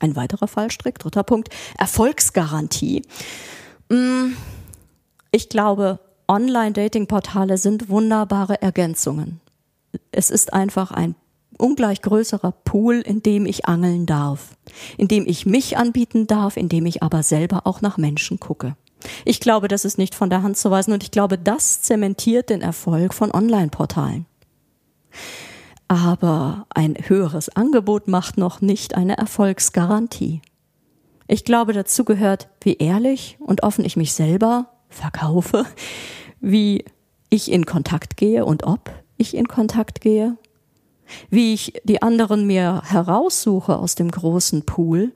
Ein 0.00 0.16
weiterer 0.16 0.48
Fallstrick, 0.48 0.98
dritter 0.98 1.22
Punkt, 1.22 1.50
Erfolgsgarantie. 1.78 3.02
Mm, 3.90 4.32
ich 5.30 5.50
glaube, 5.50 6.00
Online-Dating-Portale 6.26 7.58
sind 7.58 7.90
wunderbare 7.90 8.62
Ergänzungen 8.62 9.40
es 10.12 10.30
ist 10.30 10.52
einfach 10.52 10.90
ein 10.90 11.14
ungleich 11.58 12.02
größerer 12.02 12.52
Pool, 12.52 12.96
in 12.96 13.22
dem 13.22 13.46
ich 13.46 13.66
angeln 13.66 14.06
darf, 14.06 14.56
in 14.96 15.08
dem 15.08 15.26
ich 15.26 15.46
mich 15.46 15.76
anbieten 15.76 16.26
darf, 16.26 16.56
in 16.56 16.68
dem 16.68 16.86
ich 16.86 17.02
aber 17.02 17.22
selber 17.22 17.66
auch 17.66 17.80
nach 17.80 17.98
Menschen 17.98 18.40
gucke. 18.40 18.76
Ich 19.24 19.40
glaube, 19.40 19.68
das 19.68 19.84
ist 19.84 19.98
nicht 19.98 20.14
von 20.14 20.30
der 20.30 20.42
Hand 20.42 20.56
zu 20.56 20.70
weisen 20.70 20.92
und 20.92 21.02
ich 21.02 21.10
glaube, 21.10 21.38
das 21.38 21.82
zementiert 21.82 22.50
den 22.50 22.60
Erfolg 22.60 23.14
von 23.14 23.30
Online-Portalen. 23.32 24.26
Aber 25.88 26.66
ein 26.70 26.96
höheres 27.00 27.48
Angebot 27.48 28.08
macht 28.08 28.38
noch 28.38 28.60
nicht 28.60 28.94
eine 28.94 29.18
Erfolgsgarantie. 29.18 30.40
Ich 31.26 31.44
glaube, 31.44 31.72
dazu 31.72 32.04
gehört, 32.04 32.48
wie 32.60 32.76
ehrlich 32.76 33.38
und 33.40 33.62
offen 33.62 33.84
ich 33.84 33.96
mich 33.96 34.12
selber 34.12 34.70
verkaufe, 34.88 35.64
wie 36.40 36.84
ich 37.28 37.50
in 37.50 37.66
Kontakt 37.66 38.16
gehe 38.16 38.44
und 38.44 38.64
ob 38.64 38.99
ich 39.20 39.36
in 39.36 39.48
Kontakt 39.48 40.00
gehe, 40.00 40.36
wie 41.28 41.54
ich 41.54 41.74
die 41.84 42.02
anderen 42.02 42.46
mir 42.46 42.82
heraussuche 42.84 43.76
aus 43.76 43.94
dem 43.94 44.10
großen 44.10 44.64
Pool 44.64 45.12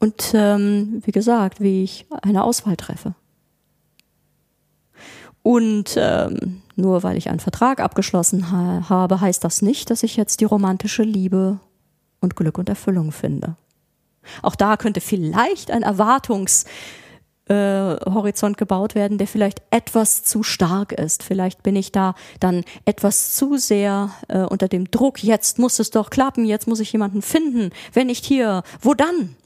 und 0.00 0.32
ähm, 0.34 1.02
wie 1.04 1.12
gesagt, 1.12 1.60
wie 1.60 1.82
ich 1.82 2.06
eine 2.22 2.44
Auswahl 2.44 2.76
treffe. 2.76 3.14
Und 5.42 5.94
ähm, 5.96 6.62
nur 6.76 7.02
weil 7.02 7.16
ich 7.16 7.28
einen 7.28 7.40
Vertrag 7.40 7.80
abgeschlossen 7.80 8.50
ha 8.50 8.88
habe, 8.88 9.20
heißt 9.20 9.42
das 9.42 9.62
nicht, 9.62 9.90
dass 9.90 10.02
ich 10.02 10.16
jetzt 10.16 10.40
die 10.40 10.44
romantische 10.44 11.02
Liebe 11.02 11.58
und 12.20 12.36
Glück 12.36 12.58
und 12.58 12.68
Erfüllung 12.68 13.12
finde. 13.12 13.56
Auch 14.42 14.54
da 14.54 14.76
könnte 14.76 15.00
vielleicht 15.00 15.70
ein 15.70 15.82
Erwartungs 15.82 16.66
äh, 17.48 17.96
Horizont 18.06 18.56
gebaut 18.56 18.94
werden, 18.94 19.18
der 19.18 19.26
vielleicht 19.26 19.62
etwas 19.70 20.22
zu 20.22 20.42
stark 20.42 20.92
ist. 20.92 21.22
Vielleicht 21.22 21.62
bin 21.62 21.76
ich 21.76 21.92
da 21.92 22.14
dann 22.40 22.64
etwas 22.84 23.34
zu 23.34 23.56
sehr 23.56 24.10
äh, 24.28 24.40
unter 24.40 24.68
dem 24.68 24.90
Druck. 24.90 25.22
Jetzt 25.22 25.58
muss 25.58 25.78
es 25.78 25.90
doch 25.90 26.10
klappen, 26.10 26.44
jetzt 26.44 26.66
muss 26.66 26.80
ich 26.80 26.92
jemanden 26.92 27.22
finden. 27.22 27.70
Wenn 27.92 28.08
nicht 28.08 28.24
hier, 28.24 28.62
wo 28.80 28.94
dann? 28.94 29.36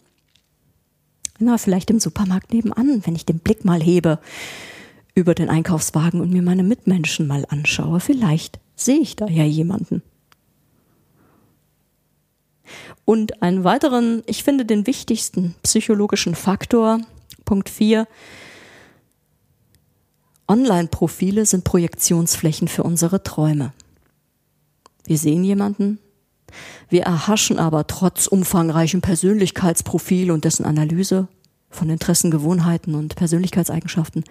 Na, 1.39 1.59
vielleicht 1.59 1.91
im 1.91 2.01
Supermarkt 2.01 2.53
nebenan, 2.53 3.03
wenn 3.05 3.17
ich 3.17 3.27
den 3.27 3.39
Blick 3.39 3.65
mal 3.65 3.83
hebe 3.83 4.19
über 5.15 5.35
den 5.35 5.51
Einkaufswagen 5.51 6.21
und 6.21 6.31
mir 6.33 6.43
meine 6.43 6.63
Mitmenschen 6.63 7.27
mal 7.27 7.45
anschaue. 7.49 8.01
Vielleicht 8.01 8.61
sehe 8.77 9.01
ich 9.01 9.17
da 9.17 9.27
ja 9.27 9.45
jemanden. 9.45 10.03
Und 13.05 13.43
einen 13.43 13.65
weiteren, 13.65 14.23
ich 14.27 14.45
finde 14.45 14.65
den 14.65 14.87
wichtigsten 14.87 15.55
psychologischen 15.63 16.35
Faktor, 16.35 17.01
Punkt 17.53 17.69
4. 17.69 18.09
Online-Profile 20.49 21.45
sind 21.45 21.65
Projektionsflächen 21.65 22.67
für 22.67 22.83
unsere 22.83 23.23
Träume. 23.23 23.75
Wir 25.05 25.19
sehen 25.19 25.45
jemanden, 25.45 25.99
wir 26.89 27.03
erhaschen 27.03 27.59
aber 27.59 27.87
trotz 27.87 28.27
umfangreichem 28.27 29.03
Persönlichkeitsprofil 29.03 30.31
und 30.31 30.47
dessen 30.47 30.65
Analyse 30.65 31.29
von 31.69 31.91
Interessen, 31.91 32.31
Gewohnheiten 32.31 32.95
und 32.95 33.17
Persönlichkeitseigenschaften 33.17 34.25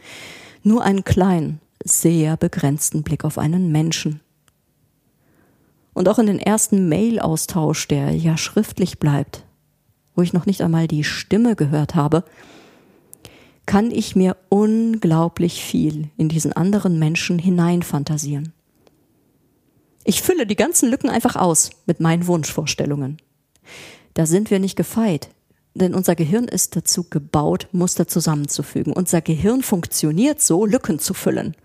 nur 0.64 0.84
einen 0.84 1.04
kleinen, 1.04 1.62
sehr 1.84 2.38
begrenzten 2.38 3.04
Blick 3.04 3.24
auf 3.24 3.38
einen 3.38 3.72
Menschen. 3.72 4.20
Und 5.94 6.10
auch 6.10 6.18
in 6.18 6.26
den 6.26 6.40
ersten 6.40 6.90
Mail-Austausch, 6.90 7.88
der 7.88 8.16
ja 8.16 8.36
schriftlich 8.36 8.98
bleibt, 8.98 9.46
wo 10.16 10.24
ich 10.24 10.34
noch 10.34 10.48
nicht 10.48 10.64
einmal 10.64 10.88
die 10.88 11.04
Stimme 11.04 11.56
gehört 11.56 11.94
habe, 11.94 12.24
kann 13.72 13.90
ich 13.90 14.18
mir 14.18 14.36
unglaublich 14.50 15.64
viel 15.64 16.10
in 16.18 16.28
diesen 16.28 16.52
anderen 16.52 17.00
Menschen 17.00 17.40
hineinfantasieren. 17.40 18.52
Ich 20.04 20.22
fülle 20.22 20.46
die 20.46 20.58
ganzen 20.58 20.90
Lücken 20.90 21.10
einfach 21.10 21.38
aus 21.38 21.70
mit 21.86 22.02
meinen 22.02 22.28
Wunschvorstellungen. 22.28 23.22
Da 24.14 24.26
sind 24.26 24.52
wir 24.52 24.60
nicht 24.60 24.76
gefeit, 24.76 25.30
denn 25.74 25.96
unser 25.96 26.16
Gehirn 26.16 26.50
ist 26.50 26.76
dazu 26.76 27.06
gebaut, 27.10 27.70
Muster 27.72 28.10
zusammenzufügen. 28.10 28.92
Unser 28.92 29.22
Gehirn 29.22 29.64
funktioniert 29.64 30.42
so, 30.42 30.66
Lücken 30.66 31.00
zu 31.00 31.14
füllen. 31.14 31.56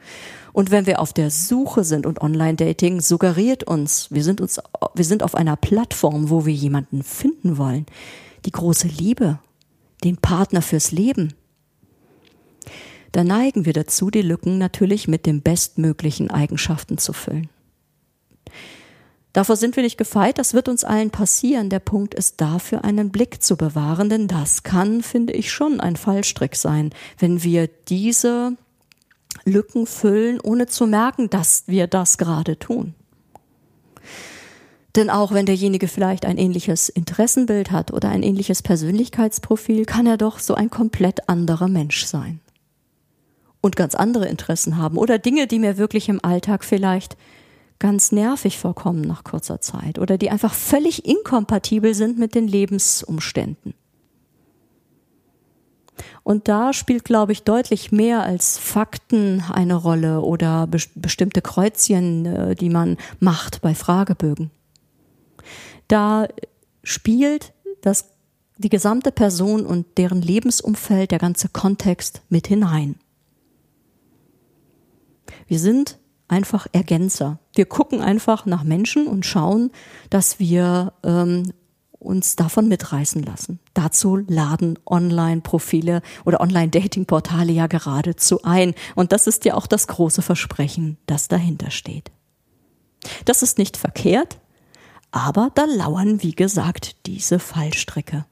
Und 0.52 0.70
wenn 0.70 0.86
wir 0.86 1.00
auf 1.00 1.12
der 1.12 1.32
Suche 1.32 1.82
sind 1.82 2.06
und 2.06 2.20
Online-Dating 2.20 3.00
suggeriert 3.00 3.64
uns, 3.64 4.12
wir 4.12 4.22
sind 4.22 4.40
uns, 4.40 4.60
wir 4.94 5.04
sind 5.04 5.24
auf 5.24 5.34
einer 5.34 5.56
Plattform, 5.56 6.30
wo 6.30 6.46
wir 6.46 6.54
jemanden 6.54 7.02
finden 7.02 7.58
wollen, 7.58 7.84
die 8.44 8.52
große 8.52 8.86
Liebe, 8.86 9.40
den 10.04 10.18
Partner 10.18 10.62
fürs 10.62 10.92
Leben, 10.92 11.34
da 13.16 13.24
neigen 13.24 13.64
wir 13.64 13.72
dazu, 13.72 14.10
die 14.10 14.20
Lücken 14.20 14.58
natürlich 14.58 15.08
mit 15.08 15.24
den 15.24 15.40
bestmöglichen 15.40 16.30
Eigenschaften 16.30 16.98
zu 16.98 17.14
füllen. 17.14 17.48
Davor 19.32 19.56
sind 19.56 19.74
wir 19.74 19.82
nicht 19.82 19.96
gefeit, 19.96 20.36
das 20.36 20.52
wird 20.52 20.68
uns 20.68 20.84
allen 20.84 21.08
passieren. 21.08 21.70
Der 21.70 21.78
Punkt 21.78 22.12
ist 22.12 22.42
dafür 22.42 22.84
einen 22.84 23.10
Blick 23.10 23.42
zu 23.42 23.56
bewahren, 23.56 24.10
denn 24.10 24.28
das 24.28 24.64
kann, 24.64 25.02
finde 25.02 25.32
ich, 25.32 25.50
schon 25.50 25.80
ein 25.80 25.96
Fallstrick 25.96 26.56
sein, 26.56 26.90
wenn 27.18 27.42
wir 27.42 27.70
diese 27.88 28.58
Lücken 29.46 29.86
füllen, 29.86 30.38
ohne 30.38 30.66
zu 30.66 30.86
merken, 30.86 31.30
dass 31.30 31.64
wir 31.66 31.86
das 31.86 32.18
gerade 32.18 32.58
tun. 32.58 32.92
Denn 34.94 35.08
auch 35.08 35.32
wenn 35.32 35.46
derjenige 35.46 35.88
vielleicht 35.88 36.26
ein 36.26 36.36
ähnliches 36.36 36.90
Interessenbild 36.90 37.70
hat 37.70 37.94
oder 37.94 38.10
ein 38.10 38.22
ähnliches 38.22 38.60
Persönlichkeitsprofil, 38.60 39.86
kann 39.86 40.06
er 40.06 40.18
doch 40.18 40.38
so 40.38 40.54
ein 40.54 40.68
komplett 40.68 41.30
anderer 41.30 41.68
Mensch 41.68 42.04
sein 42.04 42.40
und 43.66 43.76
ganz 43.76 43.94
andere 43.94 44.26
Interessen 44.26 44.78
haben 44.78 44.96
oder 44.96 45.18
Dinge, 45.18 45.46
die 45.46 45.58
mir 45.58 45.76
wirklich 45.76 46.08
im 46.08 46.24
Alltag 46.24 46.64
vielleicht 46.64 47.16
ganz 47.78 48.12
nervig 48.12 48.58
vorkommen 48.58 49.02
nach 49.02 49.24
kurzer 49.24 49.60
Zeit 49.60 49.98
oder 49.98 50.16
die 50.16 50.30
einfach 50.30 50.54
völlig 50.54 51.04
inkompatibel 51.04 51.92
sind 51.92 52.18
mit 52.18 52.34
den 52.34 52.48
Lebensumständen. 52.48 53.74
Und 56.22 56.48
da 56.48 56.72
spielt, 56.72 57.04
glaube 57.04 57.32
ich, 57.32 57.42
deutlich 57.42 57.92
mehr 57.92 58.22
als 58.22 58.58
Fakten 58.58 59.42
eine 59.50 59.74
Rolle 59.74 60.20
oder 60.20 60.66
be 60.66 60.78
bestimmte 60.94 61.42
Kreuzchen, 61.42 62.26
äh, 62.26 62.54
die 62.54 62.68
man 62.68 62.96
macht 63.20 63.62
bei 63.62 63.74
Fragebögen. 63.74 64.50
Da 65.88 66.28
spielt 66.82 67.52
das, 67.80 68.10
die 68.58 68.68
gesamte 68.68 69.10
Person 69.10 69.64
und 69.66 69.86
deren 69.98 70.20
Lebensumfeld, 70.20 71.10
der 71.10 71.18
ganze 71.18 71.48
Kontext 71.48 72.22
mit 72.28 72.46
hinein. 72.46 72.96
Wir 75.46 75.58
sind 75.58 75.98
einfach 76.28 76.66
Ergänzer. 76.72 77.38
Wir 77.54 77.66
gucken 77.66 78.00
einfach 78.00 78.46
nach 78.46 78.64
Menschen 78.64 79.06
und 79.06 79.24
schauen, 79.24 79.70
dass 80.10 80.38
wir 80.38 80.92
ähm, 81.04 81.52
uns 81.98 82.36
davon 82.36 82.68
mitreißen 82.68 83.22
lassen. 83.22 83.58
Dazu 83.74 84.16
laden 84.16 84.78
Online-Profile 84.86 86.02
oder 86.24 86.40
Online-Dating-Portale 86.40 87.52
ja 87.52 87.66
geradezu 87.66 88.42
ein. 88.42 88.74
Und 88.94 89.12
das 89.12 89.26
ist 89.26 89.44
ja 89.44 89.54
auch 89.54 89.66
das 89.66 89.86
große 89.86 90.22
Versprechen, 90.22 90.98
das 91.06 91.28
dahinter 91.28 91.70
steht. 91.70 92.10
Das 93.24 93.42
ist 93.42 93.58
nicht 93.58 93.76
verkehrt, 93.76 94.38
aber 95.10 95.50
da 95.54 95.64
lauern, 95.64 96.22
wie 96.22 96.32
gesagt, 96.32 97.06
diese 97.06 97.38
Fallstricke. 97.38 98.26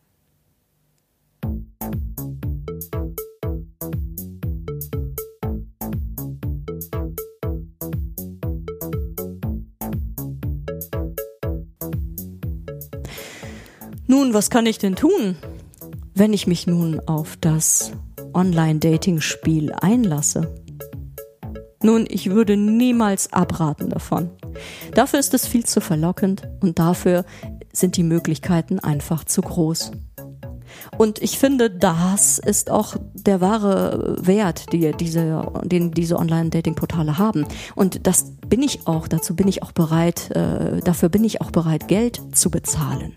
Nun, 14.17 14.33
was 14.33 14.49
kann 14.49 14.65
ich 14.65 14.79
denn 14.79 14.95
tun, 14.95 15.37
wenn 16.15 16.33
ich 16.33 16.47
mich 16.47 16.69
nun 16.69 17.01
auf 17.01 17.37
das 17.41 17.91
Online-Dating-Spiel 18.33 19.73
einlasse? 19.73 20.55
Nun, 21.83 22.07
ich 22.09 22.31
würde 22.31 22.57
niemals 22.57 23.33
abraten 23.33 23.91
davon. 23.91 24.31
Dafür 24.95 25.19
ist 25.19 25.35
es 25.35 25.49
viel 25.49 25.67
zu 25.67 25.81
verlockend 25.81 26.49
und 26.61 26.79
dafür 26.79 27.25
sind 27.73 27.97
die 27.97 28.05
Möglichkeiten 28.05 28.79
einfach 28.79 29.25
zu 29.25 29.41
groß. 29.41 29.91
Und 30.97 31.21
ich 31.21 31.37
finde, 31.37 31.69
das 31.69 32.39
ist 32.39 32.71
auch 32.71 32.95
der 33.15 33.41
wahre 33.41 34.17
Wert, 34.21 34.73
die 34.73 34.93
diese, 34.93 35.45
den 35.65 35.91
diese 35.91 36.21
Online-Dating-Portale 36.21 37.19
haben. 37.19 37.47
Und 37.75 38.07
das 38.07 38.31
bin 38.49 38.63
ich 38.63 38.87
auch, 38.87 39.09
dazu 39.09 39.35
bin 39.35 39.49
ich 39.49 39.65
auch 39.65 39.73
bereit, 39.73 40.31
äh, 40.31 40.79
dafür 40.85 41.09
bin 41.09 41.25
ich 41.25 41.41
auch 41.41 41.51
bereit, 41.51 41.89
Geld 41.89 42.23
zu 42.33 42.49
bezahlen. 42.49 43.17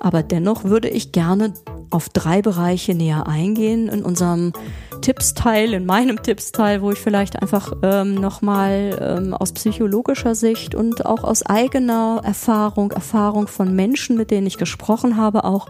Aber 0.00 0.22
dennoch 0.22 0.64
würde 0.64 0.88
ich 0.88 1.12
gerne 1.12 1.54
auf 1.90 2.08
drei 2.08 2.42
Bereiche 2.42 2.94
näher 2.94 3.26
eingehen 3.26 3.88
in 3.88 4.02
unserem 4.02 4.52
Tippsteil, 5.00 5.74
in 5.74 5.86
meinem 5.86 6.22
Tippsteil, 6.22 6.82
wo 6.82 6.90
ich 6.90 6.98
vielleicht 6.98 7.40
einfach 7.40 7.72
ähm, 7.82 8.14
nochmal 8.14 8.98
ähm, 9.00 9.34
aus 9.34 9.52
psychologischer 9.52 10.34
Sicht 10.34 10.74
und 10.74 11.06
auch 11.06 11.24
aus 11.24 11.44
eigener 11.44 12.20
Erfahrung, 12.24 12.90
Erfahrung 12.90 13.48
von 13.48 13.74
Menschen, 13.74 14.16
mit 14.16 14.30
denen 14.30 14.46
ich 14.46 14.58
gesprochen 14.58 15.16
habe, 15.16 15.44
auch 15.44 15.68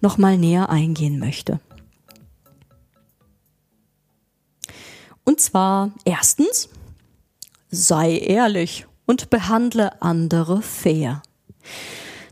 nochmal 0.00 0.38
näher 0.38 0.70
eingehen 0.70 1.18
möchte. 1.18 1.60
Und 5.24 5.40
zwar 5.40 5.92
erstens, 6.04 6.68
sei 7.70 8.18
ehrlich 8.18 8.86
und 9.06 9.30
behandle 9.30 10.02
andere 10.02 10.62
fair. 10.62 11.22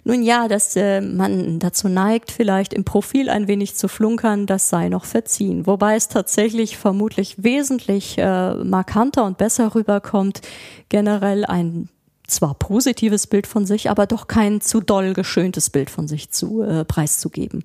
Nun 0.04 0.22
ja, 0.22 0.48
dass 0.48 0.76
äh, 0.76 1.00
man 1.00 1.58
dazu 1.58 1.88
neigt, 1.88 2.30
vielleicht 2.30 2.72
im 2.72 2.84
Profil 2.84 3.28
ein 3.28 3.48
wenig 3.48 3.74
zu 3.74 3.88
flunkern, 3.88 4.46
das 4.46 4.68
sei 4.68 4.88
noch 4.88 5.04
verziehen. 5.04 5.66
Wobei 5.66 5.96
es 5.96 6.08
tatsächlich 6.08 6.76
vermutlich 6.76 7.42
wesentlich 7.42 8.16
äh, 8.18 8.54
markanter 8.54 9.24
und 9.24 9.38
besser 9.38 9.74
rüberkommt, 9.74 10.40
generell 10.88 11.44
ein 11.44 11.88
zwar 12.30 12.54
positives 12.54 13.26
Bild 13.26 13.46
von 13.46 13.66
sich, 13.66 13.90
aber 13.90 14.06
doch 14.06 14.28
kein 14.28 14.60
zu 14.60 14.80
doll 14.80 15.12
geschöntes 15.12 15.68
Bild 15.70 15.90
von 15.90 16.08
sich 16.08 16.30
zu 16.30 16.62
äh, 16.62 16.84
preiszugeben. 16.84 17.64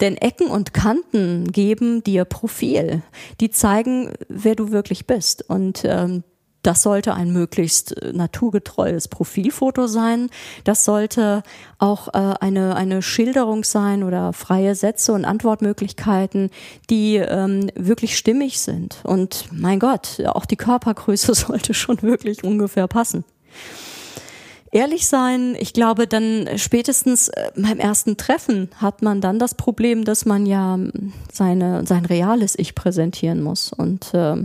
Denn 0.00 0.16
Ecken 0.16 0.48
und 0.48 0.74
Kanten 0.74 1.50
geben 1.50 2.04
dir 2.04 2.24
Profil. 2.24 3.02
Die 3.40 3.50
zeigen, 3.50 4.12
wer 4.28 4.54
du 4.54 4.70
wirklich 4.70 5.06
bist. 5.06 5.48
Und 5.48 5.82
ähm, 5.84 6.22
das 6.62 6.82
sollte 6.82 7.14
ein 7.14 7.32
möglichst 7.32 8.00
äh, 8.00 8.12
naturgetreues 8.12 9.08
Profilfoto 9.08 9.86
sein. 9.86 10.30
Das 10.64 10.84
sollte 10.84 11.42
auch 11.78 12.08
äh, 12.08 12.34
eine, 12.40 12.76
eine 12.76 13.02
Schilderung 13.02 13.64
sein 13.64 14.04
oder 14.04 14.32
freie 14.32 14.74
Sätze 14.74 15.12
und 15.12 15.24
Antwortmöglichkeiten, 15.24 16.50
die 16.88 17.16
ähm, 17.16 17.70
wirklich 17.74 18.16
stimmig 18.16 18.60
sind. 18.60 18.98
Und 19.04 19.46
mein 19.52 19.78
Gott, 19.78 20.22
auch 20.26 20.46
die 20.46 20.56
Körpergröße 20.56 21.34
sollte 21.34 21.74
schon 21.74 22.02
wirklich 22.02 22.44
ungefähr 22.44 22.86
passen. 22.86 23.24
Ehrlich 24.74 25.06
sein, 25.06 25.54
ich 25.58 25.74
glaube, 25.74 26.06
dann 26.06 26.48
spätestens 26.56 27.28
äh, 27.28 27.50
beim 27.54 27.78
ersten 27.78 28.16
Treffen 28.16 28.70
hat 28.76 29.02
man 29.02 29.20
dann 29.20 29.38
das 29.38 29.54
Problem, 29.54 30.04
dass 30.04 30.24
man 30.24 30.46
ja 30.46 30.78
seine, 31.30 31.86
sein 31.86 32.06
reales 32.06 32.58
Ich 32.58 32.74
präsentieren 32.74 33.42
muss. 33.42 33.70
Und 33.74 34.14
äh, 34.14 34.36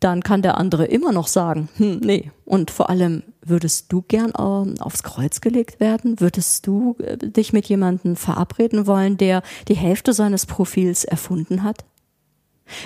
dann 0.00 0.22
kann 0.22 0.42
der 0.42 0.56
andere 0.56 0.86
immer 0.86 1.12
noch 1.12 1.28
sagen, 1.28 1.68
hm, 1.76 2.00
nee. 2.02 2.32
Und 2.44 2.70
vor 2.70 2.88
allem, 2.90 3.22
würdest 3.42 3.92
du 3.92 4.02
gern 4.02 4.30
äh, 4.30 4.80
aufs 4.80 5.02
Kreuz 5.02 5.40
gelegt 5.40 5.78
werden? 5.78 6.20
Würdest 6.20 6.66
du 6.66 6.96
äh, 6.98 7.18
dich 7.18 7.52
mit 7.52 7.68
jemandem 7.68 8.16
verabreden 8.16 8.86
wollen, 8.86 9.18
der 9.18 9.42
die 9.68 9.76
Hälfte 9.76 10.12
seines 10.14 10.46
Profils 10.46 11.04
erfunden 11.04 11.62
hat? 11.62 11.84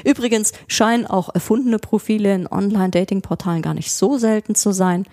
Übrigens 0.04 0.52
scheinen 0.66 1.06
auch 1.06 1.32
erfundene 1.34 1.78
Profile 1.78 2.34
in 2.34 2.46
Online-Dating-Portalen 2.46 3.62
gar 3.62 3.74
nicht 3.74 3.92
so 3.92 4.18
selten 4.18 4.54
zu 4.54 4.72
sein. 4.72 5.04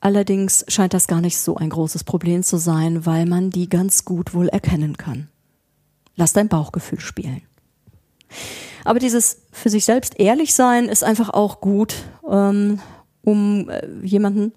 Allerdings 0.00 0.64
scheint 0.68 0.94
das 0.94 1.06
gar 1.06 1.20
nicht 1.20 1.38
so 1.38 1.56
ein 1.56 1.70
großes 1.70 2.04
Problem 2.04 2.42
zu 2.42 2.56
sein, 2.56 3.04
weil 3.04 3.26
man 3.26 3.50
die 3.50 3.68
ganz 3.68 4.04
gut 4.04 4.32
wohl 4.32 4.48
erkennen 4.48 4.96
kann. 4.96 5.28
Lass 6.16 6.32
dein 6.32 6.48
Bauchgefühl 6.48 7.00
spielen. 7.00 7.42
Aber 8.84 8.98
dieses 8.98 9.42
für 9.52 9.70
sich 9.70 9.84
selbst 9.84 10.18
ehrlich 10.18 10.54
sein 10.54 10.88
ist 10.88 11.04
einfach 11.04 11.30
auch 11.30 11.60
gut, 11.60 11.94
ähm, 12.28 12.80
um 13.22 13.68
äh, 13.68 13.86
jemanden 14.02 14.52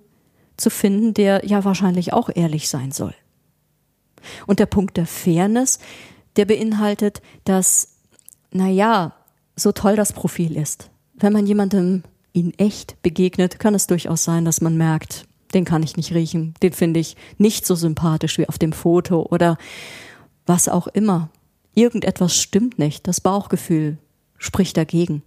zu 0.57 0.69
finden, 0.69 1.13
der 1.13 1.45
ja 1.45 1.65
wahrscheinlich 1.65 2.13
auch 2.13 2.29
ehrlich 2.33 2.69
sein 2.69 2.91
soll. 2.91 3.13
Und 4.47 4.59
der 4.59 4.65
Punkt 4.65 4.97
der 4.97 5.05
Fairness, 5.05 5.79
der 6.35 6.45
beinhaltet, 6.45 7.21
dass, 7.43 7.97
naja, 8.51 9.13
so 9.55 9.71
toll 9.71 9.95
das 9.95 10.13
Profil 10.13 10.55
ist. 10.57 10.89
Wenn 11.13 11.33
man 11.33 11.45
jemandem 11.45 12.03
in 12.31 12.57
echt 12.57 13.01
begegnet, 13.01 13.59
kann 13.59 13.75
es 13.75 13.87
durchaus 13.87 14.23
sein, 14.23 14.45
dass 14.45 14.61
man 14.61 14.77
merkt, 14.77 15.25
den 15.53 15.65
kann 15.65 15.83
ich 15.83 15.97
nicht 15.97 16.13
riechen, 16.13 16.55
den 16.63 16.73
finde 16.73 16.99
ich 16.99 17.15
nicht 17.37 17.65
so 17.65 17.75
sympathisch 17.75 18.37
wie 18.39 18.49
auf 18.49 18.57
dem 18.57 18.73
Foto 18.73 19.27
oder 19.29 19.57
was 20.45 20.67
auch 20.67 20.87
immer. 20.87 21.29
Irgendetwas 21.73 22.35
stimmt 22.35 22.77
nicht, 22.77 23.07
das 23.07 23.21
Bauchgefühl 23.21 23.97
spricht 24.37 24.77
dagegen. 24.77 25.23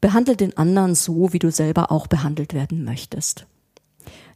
Behandle 0.00 0.36
den 0.36 0.56
anderen 0.56 0.94
so, 0.94 1.32
wie 1.32 1.38
du 1.38 1.50
selber 1.50 1.90
auch 1.90 2.06
behandelt 2.06 2.54
werden 2.54 2.84
möchtest. 2.84 3.46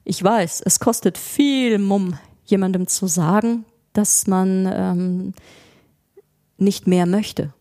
Ich 0.05 0.23
weiß, 0.23 0.63
es 0.65 0.81
kostet 0.81 1.19
viel 1.19 1.79
Mumm, 1.79 2.19
jemandem 2.45 2.87
zu 2.87 3.07
sagen, 3.07 3.65
dass 3.93 4.27
man 4.27 4.69
ähm, 4.73 5.35
nicht 6.57 6.87
mehr 6.87 7.07
möchte. 7.07 7.53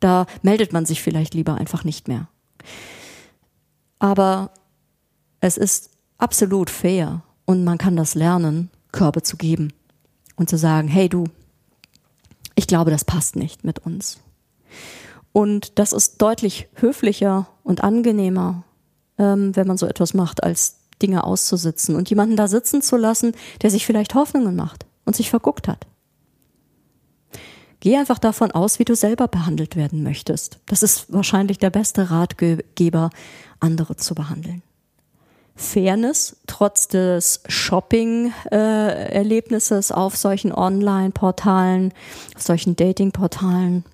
Da 0.00 0.26
meldet 0.42 0.72
man 0.72 0.84
sich 0.84 1.00
vielleicht 1.00 1.34
lieber 1.34 1.54
einfach 1.54 1.84
nicht 1.84 2.08
mehr. 2.08 2.28
Aber 3.98 4.50
es 5.40 5.56
ist 5.56 5.90
absolut 6.18 6.70
fair 6.70 7.22
und 7.44 7.64
man 7.64 7.78
kann 7.78 7.96
das 7.96 8.14
lernen, 8.14 8.70
Körbe 8.90 9.22
zu 9.22 9.36
geben 9.36 9.72
und 10.36 10.50
zu 10.50 10.58
sagen, 10.58 10.88
hey 10.88 11.08
du, 11.08 11.24
ich 12.62 12.68
glaube, 12.68 12.92
das 12.92 13.04
passt 13.04 13.34
nicht 13.34 13.64
mit 13.64 13.80
uns. 13.80 14.20
Und 15.32 15.80
das 15.80 15.92
ist 15.92 16.22
deutlich 16.22 16.68
höflicher 16.74 17.48
und 17.64 17.82
angenehmer, 17.82 18.62
ähm, 19.18 19.56
wenn 19.56 19.66
man 19.66 19.78
so 19.78 19.86
etwas 19.86 20.14
macht, 20.14 20.44
als 20.44 20.78
Dinge 21.02 21.24
auszusitzen 21.24 21.96
und 21.96 22.08
jemanden 22.08 22.36
da 22.36 22.46
sitzen 22.46 22.80
zu 22.80 22.96
lassen, 22.96 23.32
der 23.62 23.70
sich 23.70 23.84
vielleicht 23.84 24.14
Hoffnungen 24.14 24.54
macht 24.54 24.86
und 25.04 25.16
sich 25.16 25.28
verguckt 25.28 25.66
hat. 25.66 25.88
Geh 27.80 27.96
einfach 27.96 28.20
davon 28.20 28.52
aus, 28.52 28.78
wie 28.78 28.84
du 28.84 28.94
selber 28.94 29.26
behandelt 29.26 29.74
werden 29.74 30.04
möchtest. 30.04 30.60
Das 30.66 30.84
ist 30.84 31.12
wahrscheinlich 31.12 31.58
der 31.58 31.70
beste 31.70 32.12
Ratgeber, 32.12 33.10
andere 33.58 33.96
zu 33.96 34.14
behandeln. 34.14 34.62
Fairness 35.54 36.36
trotz 36.46 36.88
des 36.88 37.42
Shopping-Erlebnisses 37.46 39.90
äh, 39.90 39.94
auf 39.94 40.16
solchen 40.16 40.52
Online-Portalen, 40.52 41.92
auf 42.34 42.42
solchen 42.42 42.76
Dating-Portalen. 42.76 43.84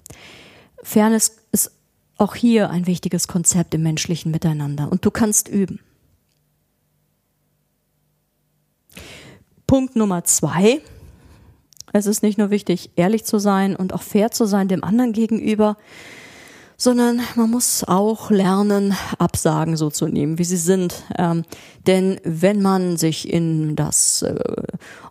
Fairness 0.82 1.36
ist 1.52 1.70
auch 2.16 2.34
hier 2.34 2.70
ein 2.70 2.86
wichtiges 2.86 3.28
Konzept 3.28 3.74
im 3.74 3.82
menschlichen 3.82 4.30
Miteinander 4.30 4.90
und 4.90 5.04
du 5.04 5.10
kannst 5.10 5.48
üben. 5.48 5.80
Punkt 9.66 9.96
Nummer 9.96 10.24
zwei. 10.24 10.80
Es 11.92 12.06
ist 12.06 12.22
nicht 12.22 12.38
nur 12.38 12.50
wichtig, 12.50 12.90
ehrlich 12.96 13.24
zu 13.24 13.38
sein 13.38 13.76
und 13.76 13.92
auch 13.92 14.02
fair 14.02 14.30
zu 14.30 14.46
sein 14.46 14.68
dem 14.68 14.84
anderen 14.84 15.12
gegenüber, 15.12 15.76
sondern 16.80 17.20
man 17.34 17.50
muss 17.50 17.82
auch 17.82 18.30
lernen, 18.30 18.94
Absagen 19.18 19.76
so 19.76 19.90
zu 19.90 20.06
nehmen, 20.06 20.38
wie 20.38 20.44
sie 20.44 20.56
sind. 20.56 21.02
Ähm, 21.18 21.42
denn 21.86 22.20
wenn 22.22 22.62
man 22.62 22.96
sich 22.96 23.28
in 23.30 23.74
das 23.74 24.22
äh, 24.22 24.38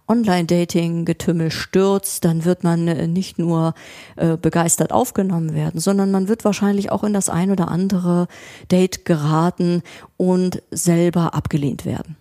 Online-Dating-Getümmel 0.08 1.52
stürzt, 1.52 2.24
dann 2.24 2.46
wird 2.46 2.64
man 2.64 2.88
äh, 2.88 3.08
nicht 3.08 3.38
nur 3.38 3.74
äh, 4.16 4.38
begeistert 4.38 4.94
aufgenommen 4.94 5.54
werden, 5.54 5.82
sondern 5.82 6.10
man 6.10 6.30
wird 6.30 6.46
wahrscheinlich 6.46 6.90
auch 6.90 7.04
in 7.04 7.14
das 7.14 7.28
ein 7.28 7.52
oder 7.52 7.68
andere 7.68 8.30
Date 8.72 9.04
geraten 9.04 9.84
und 10.16 10.64
selber 10.72 11.34
abgelehnt 11.34 11.84
werden. 11.84 12.16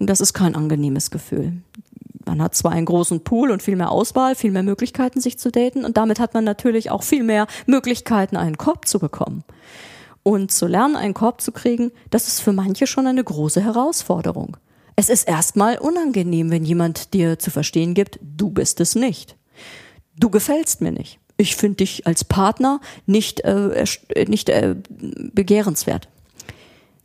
Und 0.00 0.10
das 0.10 0.20
ist 0.20 0.32
kein 0.32 0.56
angenehmes 0.56 1.12
Gefühl. 1.12 1.52
Man 2.28 2.42
hat 2.42 2.54
zwar 2.54 2.72
einen 2.72 2.86
großen 2.86 3.24
Pool 3.24 3.50
und 3.50 3.62
viel 3.62 3.74
mehr 3.74 3.90
Auswahl, 3.90 4.34
viel 4.34 4.50
mehr 4.50 4.62
Möglichkeiten, 4.62 5.20
sich 5.20 5.38
zu 5.38 5.50
daten 5.50 5.84
und 5.84 5.96
damit 5.96 6.20
hat 6.20 6.34
man 6.34 6.44
natürlich 6.44 6.90
auch 6.90 7.02
viel 7.02 7.22
mehr 7.22 7.46
Möglichkeiten, 7.66 8.36
einen 8.36 8.58
Korb 8.58 8.86
zu 8.86 8.98
bekommen. 8.98 9.44
Und 10.22 10.52
zu 10.52 10.66
lernen, 10.66 10.94
einen 10.94 11.14
Korb 11.14 11.40
zu 11.40 11.52
kriegen, 11.52 11.90
das 12.10 12.28
ist 12.28 12.40
für 12.40 12.52
manche 12.52 12.86
schon 12.86 13.06
eine 13.06 13.24
große 13.24 13.62
Herausforderung. 13.62 14.58
Es 14.94 15.08
ist 15.08 15.26
erstmal 15.26 15.78
unangenehm, 15.78 16.50
wenn 16.50 16.64
jemand 16.64 17.14
dir 17.14 17.38
zu 17.38 17.50
verstehen 17.50 17.94
gibt, 17.94 18.18
du 18.20 18.50
bist 18.50 18.80
es 18.80 18.94
nicht. 18.94 19.36
Du 20.18 20.28
gefällst 20.28 20.82
mir 20.82 20.92
nicht. 20.92 21.18
Ich 21.38 21.56
finde 21.56 21.76
dich 21.76 22.06
als 22.06 22.24
Partner 22.24 22.80
nicht, 23.06 23.40
äh, 23.40 23.86
nicht 24.26 24.50
äh, 24.50 24.74
begehrenswert. 25.32 26.08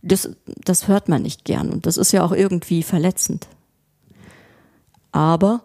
Das, 0.01 0.31
das 0.65 0.89
hört 0.89 1.07
man 1.07 1.21
nicht 1.21 1.45
gern 1.45 1.69
und 1.69 1.85
das 1.85 1.95
ist 1.95 2.11
ja 2.11 2.25
auch 2.25 2.33
irgendwie 2.33 2.83
verletzend 2.83 3.47
aber 5.13 5.61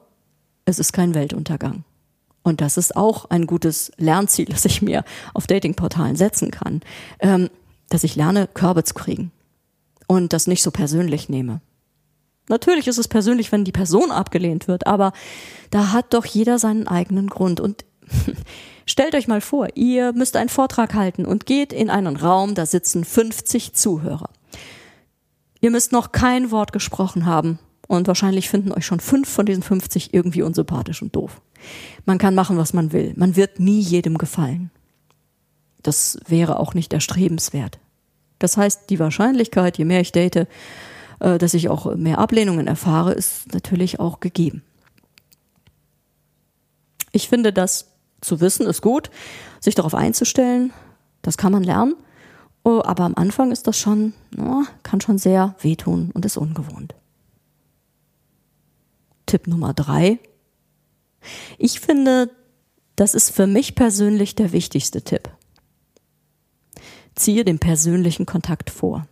es 0.64 0.78
ist 0.78 0.92
kein 0.92 1.14
Weltuntergang. 1.14 1.82
Und 2.44 2.60
das 2.60 2.76
ist 2.76 2.96
auch 2.96 3.26
ein 3.30 3.46
gutes 3.46 3.90
Lernziel, 3.96 4.44
das 4.48 4.64
ich 4.64 4.80
mir 4.80 5.04
auf 5.34 5.48
Datingportalen 5.48 6.14
setzen 6.14 6.52
kann, 6.52 6.82
ähm, 7.18 7.50
dass 7.88 8.04
ich 8.04 8.14
lerne, 8.14 8.46
Körbe 8.46 8.84
zu 8.84 8.94
kriegen 8.94 9.32
und 10.06 10.32
das 10.32 10.46
nicht 10.46 10.62
so 10.62 10.70
persönlich 10.70 11.28
nehme. 11.28 11.60
Natürlich 12.48 12.86
ist 12.86 12.98
es 12.98 13.08
persönlich, 13.08 13.52
wenn 13.52 13.64
die 13.64 13.72
Person 13.72 14.10
abgelehnt 14.10 14.68
wird, 14.68 14.86
aber 14.86 15.12
da 15.70 15.92
hat 15.92 16.14
doch 16.14 16.24
jeder 16.24 16.58
seinen 16.58 16.88
eigenen 16.88 17.28
Grund. 17.28 17.60
Und 17.60 17.84
stellt 18.86 19.14
euch 19.14 19.28
mal 19.28 19.42
vor, 19.42 19.68
ihr 19.74 20.14
müsst 20.14 20.36
einen 20.36 20.48
Vortrag 20.48 20.94
halten 20.94 21.26
und 21.26 21.44
geht 21.44 21.74
in 21.74 21.90
einen 21.90 22.16
Raum, 22.16 22.54
da 22.54 22.64
sitzen 22.64 23.04
50 23.04 23.74
Zuhörer. 23.74 24.30
Ihr 25.60 25.70
müsst 25.70 25.92
noch 25.92 26.12
kein 26.12 26.50
Wort 26.50 26.72
gesprochen 26.72 27.26
haben 27.26 27.58
und 27.88 28.06
wahrscheinlich 28.06 28.48
finden 28.48 28.70
euch 28.70 28.86
schon 28.86 29.00
fünf 29.00 29.28
von 29.28 29.46
diesen 29.46 29.62
50 29.62 30.14
irgendwie 30.14 30.42
unsympathisch 30.42 31.02
und 31.02 31.16
doof. 31.16 31.40
Man 32.04 32.18
kann 32.18 32.34
machen, 32.34 32.58
was 32.58 32.72
man 32.72 32.92
will. 32.92 33.14
Man 33.16 33.34
wird 33.34 33.58
nie 33.58 33.80
jedem 33.80 34.18
gefallen. 34.18 34.70
Das 35.82 36.18
wäre 36.28 36.60
auch 36.60 36.74
nicht 36.74 36.92
erstrebenswert. 36.92 37.80
Das 38.38 38.56
heißt, 38.56 38.90
die 38.90 39.00
Wahrscheinlichkeit, 39.00 39.78
je 39.78 39.86
mehr 39.86 40.00
ich 40.00 40.12
date, 40.12 40.46
äh, 41.20 41.38
dass 41.38 41.54
ich 41.54 41.70
auch 41.70 41.96
mehr 41.96 42.18
Ablehnungen 42.18 42.66
erfahre, 42.66 43.12
ist 43.12 43.52
natürlich 43.52 43.98
auch 43.98 44.20
gegeben. 44.20 44.62
Ich 47.10 47.28
finde, 47.28 47.52
das 47.52 47.88
zu 48.20 48.40
wissen 48.40 48.66
ist 48.66 48.82
gut, 48.82 49.10
sich 49.60 49.74
darauf 49.74 49.94
einzustellen, 49.94 50.72
das 51.22 51.38
kann 51.38 51.52
man 51.52 51.64
lernen. 51.64 51.94
Oh, 52.64 52.82
aber 52.84 53.04
am 53.04 53.14
Anfang 53.14 53.50
ist 53.50 53.66
das 53.66 53.78
schon, 53.78 54.12
kann 54.82 55.00
schon 55.00 55.16
sehr 55.16 55.54
wehtun 55.60 56.10
und 56.12 56.26
ist 56.26 56.36
ungewohnt. 56.36 56.94
Tipp 59.28 59.46
Nummer 59.46 59.74
drei. 59.74 60.18
Ich 61.58 61.78
finde, 61.78 62.30
das 62.96 63.14
ist 63.14 63.30
für 63.30 63.46
mich 63.46 63.76
persönlich 63.76 64.34
der 64.34 64.52
wichtigste 64.52 65.02
Tipp. 65.02 65.30
Ziehe 67.14 67.44
den 67.44 67.60
persönlichen 67.60 68.26
Kontakt 68.26 68.70
vor. 68.70 69.06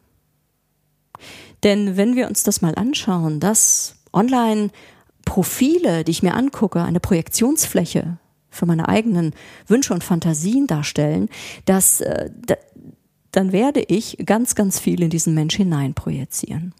Denn 1.62 1.96
wenn 1.96 2.16
wir 2.16 2.26
uns 2.26 2.42
das 2.42 2.62
mal 2.62 2.74
anschauen, 2.74 3.40
dass 3.40 3.96
Online-Profile, 4.12 6.04
die 6.04 6.10
ich 6.10 6.22
mir 6.22 6.34
angucke, 6.34 6.82
eine 6.82 7.00
Projektionsfläche 7.00 8.18
für 8.50 8.66
meine 8.66 8.88
eigenen 8.88 9.34
Wünsche 9.66 9.94
und 9.94 10.04
Fantasien 10.04 10.66
darstellen, 10.66 11.28
dass, 11.64 12.00
äh, 12.00 12.30
dann 13.32 13.52
werde 13.52 13.82
ich 13.82 14.18
ganz, 14.24 14.54
ganz 14.54 14.78
viel 14.78 15.02
in 15.02 15.10
diesen 15.10 15.34
Mensch 15.34 15.56
hineinprojizieren. 15.56 16.74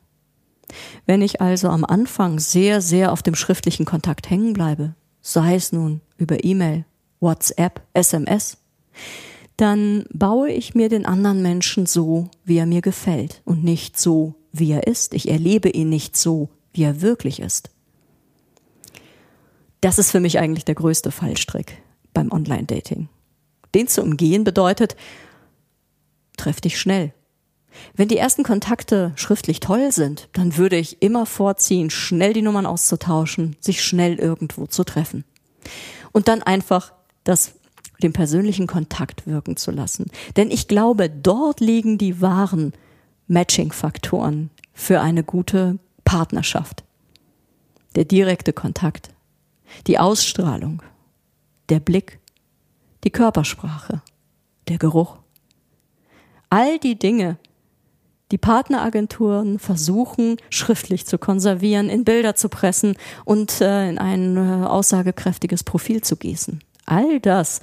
Wenn 1.06 1.22
ich 1.22 1.40
also 1.40 1.68
am 1.68 1.84
Anfang 1.84 2.38
sehr, 2.38 2.80
sehr 2.80 3.12
auf 3.12 3.22
dem 3.22 3.34
schriftlichen 3.34 3.86
Kontakt 3.86 4.30
hängen 4.30 4.52
bleibe, 4.52 4.94
sei 5.20 5.54
es 5.54 5.72
nun 5.72 6.00
über 6.18 6.44
E-Mail, 6.44 6.84
WhatsApp, 7.20 7.82
SMS, 7.94 8.58
dann 9.56 10.04
baue 10.12 10.50
ich 10.50 10.74
mir 10.74 10.88
den 10.88 11.06
anderen 11.06 11.42
Menschen 11.42 11.86
so, 11.86 12.28
wie 12.44 12.58
er 12.58 12.66
mir 12.66 12.82
gefällt 12.82 13.40
und 13.44 13.64
nicht 13.64 13.98
so, 13.98 14.34
wie 14.52 14.70
er 14.70 14.86
ist. 14.86 15.14
Ich 15.14 15.28
erlebe 15.28 15.70
ihn 15.70 15.88
nicht 15.88 16.16
so, 16.16 16.50
wie 16.72 16.82
er 16.82 17.00
wirklich 17.00 17.40
ist. 17.40 17.70
Das 19.80 19.98
ist 19.98 20.10
für 20.10 20.20
mich 20.20 20.38
eigentlich 20.38 20.64
der 20.64 20.74
größte 20.74 21.10
Fallstrick 21.10 21.78
beim 22.12 22.32
Online-Dating. 22.32 23.08
Den 23.74 23.88
zu 23.88 24.02
umgehen 24.02 24.44
bedeutet, 24.44 24.96
treff 26.36 26.60
dich 26.60 26.78
schnell, 26.78 27.12
wenn 27.94 28.08
die 28.08 28.16
ersten 28.16 28.42
Kontakte 28.42 29.12
schriftlich 29.16 29.60
toll 29.60 29.92
sind, 29.92 30.28
dann 30.32 30.56
würde 30.56 30.76
ich 30.76 31.02
immer 31.02 31.26
vorziehen, 31.26 31.90
schnell 31.90 32.32
die 32.32 32.42
Nummern 32.42 32.66
auszutauschen, 32.66 33.56
sich 33.60 33.82
schnell 33.82 34.14
irgendwo 34.18 34.66
zu 34.66 34.84
treffen. 34.84 35.24
Und 36.12 36.28
dann 36.28 36.42
einfach 36.42 36.92
das 37.24 37.54
den 38.02 38.12
persönlichen 38.12 38.66
Kontakt 38.66 39.26
wirken 39.26 39.56
zu 39.56 39.70
lassen. 39.70 40.10
Denn 40.36 40.50
ich 40.50 40.68
glaube, 40.68 41.08
dort 41.08 41.60
liegen 41.60 41.98
die 41.98 42.20
wahren 42.20 42.72
Matching-Faktoren 43.26 44.50
für 44.74 45.00
eine 45.00 45.24
gute 45.24 45.78
Partnerschaft. 46.04 46.84
Der 47.94 48.04
direkte 48.04 48.52
Kontakt, 48.52 49.10
die 49.86 49.98
Ausstrahlung, 49.98 50.82
der 51.68 51.80
Blick, 51.80 52.20
die 53.04 53.10
Körpersprache, 53.10 54.02
der 54.68 54.78
Geruch. 54.78 55.16
All 56.50 56.78
die 56.78 56.98
Dinge, 56.98 57.38
die 58.32 58.38
Partneragenturen 58.38 59.58
versuchen, 59.58 60.36
schriftlich 60.50 61.06
zu 61.06 61.18
konservieren, 61.18 61.88
in 61.88 62.04
Bilder 62.04 62.34
zu 62.34 62.48
pressen 62.48 62.96
und 63.24 63.60
äh, 63.60 63.88
in 63.88 63.98
ein 63.98 64.36
äh, 64.36 64.66
aussagekräftiges 64.66 65.62
Profil 65.62 66.02
zu 66.02 66.16
gießen. 66.16 66.60
All 66.86 67.20
das 67.20 67.60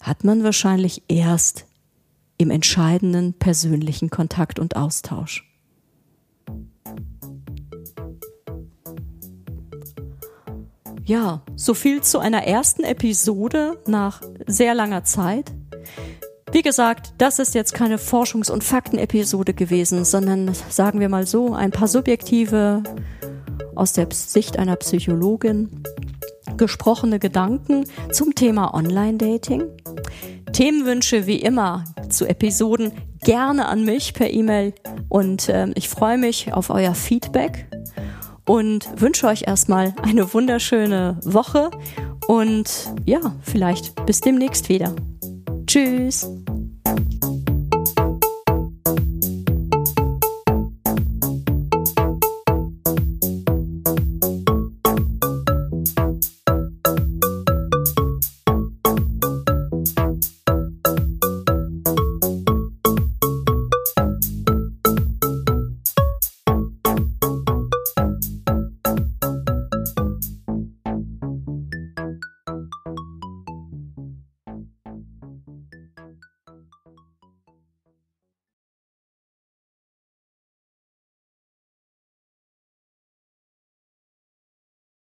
hat 0.00 0.24
man 0.24 0.44
wahrscheinlich 0.44 1.02
erst 1.08 1.66
im 2.38 2.50
entscheidenden 2.50 3.32
persönlichen 3.32 4.10
Kontakt 4.10 4.58
und 4.58 4.76
Austausch. 4.76 5.42
Ja, 11.04 11.42
so 11.54 11.74
viel 11.74 12.02
zu 12.02 12.18
einer 12.18 12.44
ersten 12.44 12.82
Episode 12.82 13.78
nach 13.86 14.22
sehr 14.46 14.74
langer 14.74 15.04
Zeit. 15.04 15.52
Wie 16.52 16.62
gesagt, 16.62 17.12
das 17.18 17.38
ist 17.38 17.54
jetzt 17.54 17.74
keine 17.74 17.96
Forschungs- 17.96 18.50
und 18.50 18.62
Faktenepisode 18.62 19.52
gewesen, 19.52 20.04
sondern 20.04 20.52
sagen 20.68 21.00
wir 21.00 21.08
mal 21.08 21.26
so, 21.26 21.54
ein 21.54 21.72
paar 21.72 21.88
subjektive, 21.88 22.82
aus 23.74 23.92
der 23.92 24.08
Sicht 24.12 24.58
einer 24.58 24.76
Psychologin 24.76 25.82
gesprochene 26.56 27.18
Gedanken 27.18 27.84
zum 28.12 28.34
Thema 28.34 28.74
Online-Dating. 28.74 29.64
Themenwünsche 30.52 31.26
wie 31.26 31.40
immer 31.40 31.84
zu 32.08 32.26
Episoden 32.26 32.92
gerne 33.22 33.66
an 33.66 33.84
mich 33.84 34.14
per 34.14 34.30
E-Mail 34.30 34.72
und 35.08 35.48
äh, 35.48 35.68
ich 35.74 35.88
freue 35.88 36.16
mich 36.16 36.52
auf 36.52 36.70
euer 36.70 36.94
Feedback 36.94 37.66
und 38.46 38.88
wünsche 39.00 39.26
euch 39.26 39.42
erstmal 39.46 39.94
eine 40.02 40.32
wunderschöne 40.32 41.18
Woche 41.24 41.70
und 42.28 42.92
ja, 43.04 43.20
vielleicht 43.42 44.06
bis 44.06 44.20
demnächst 44.20 44.68
wieder. 44.68 44.94
Tschüss. 45.76 46.26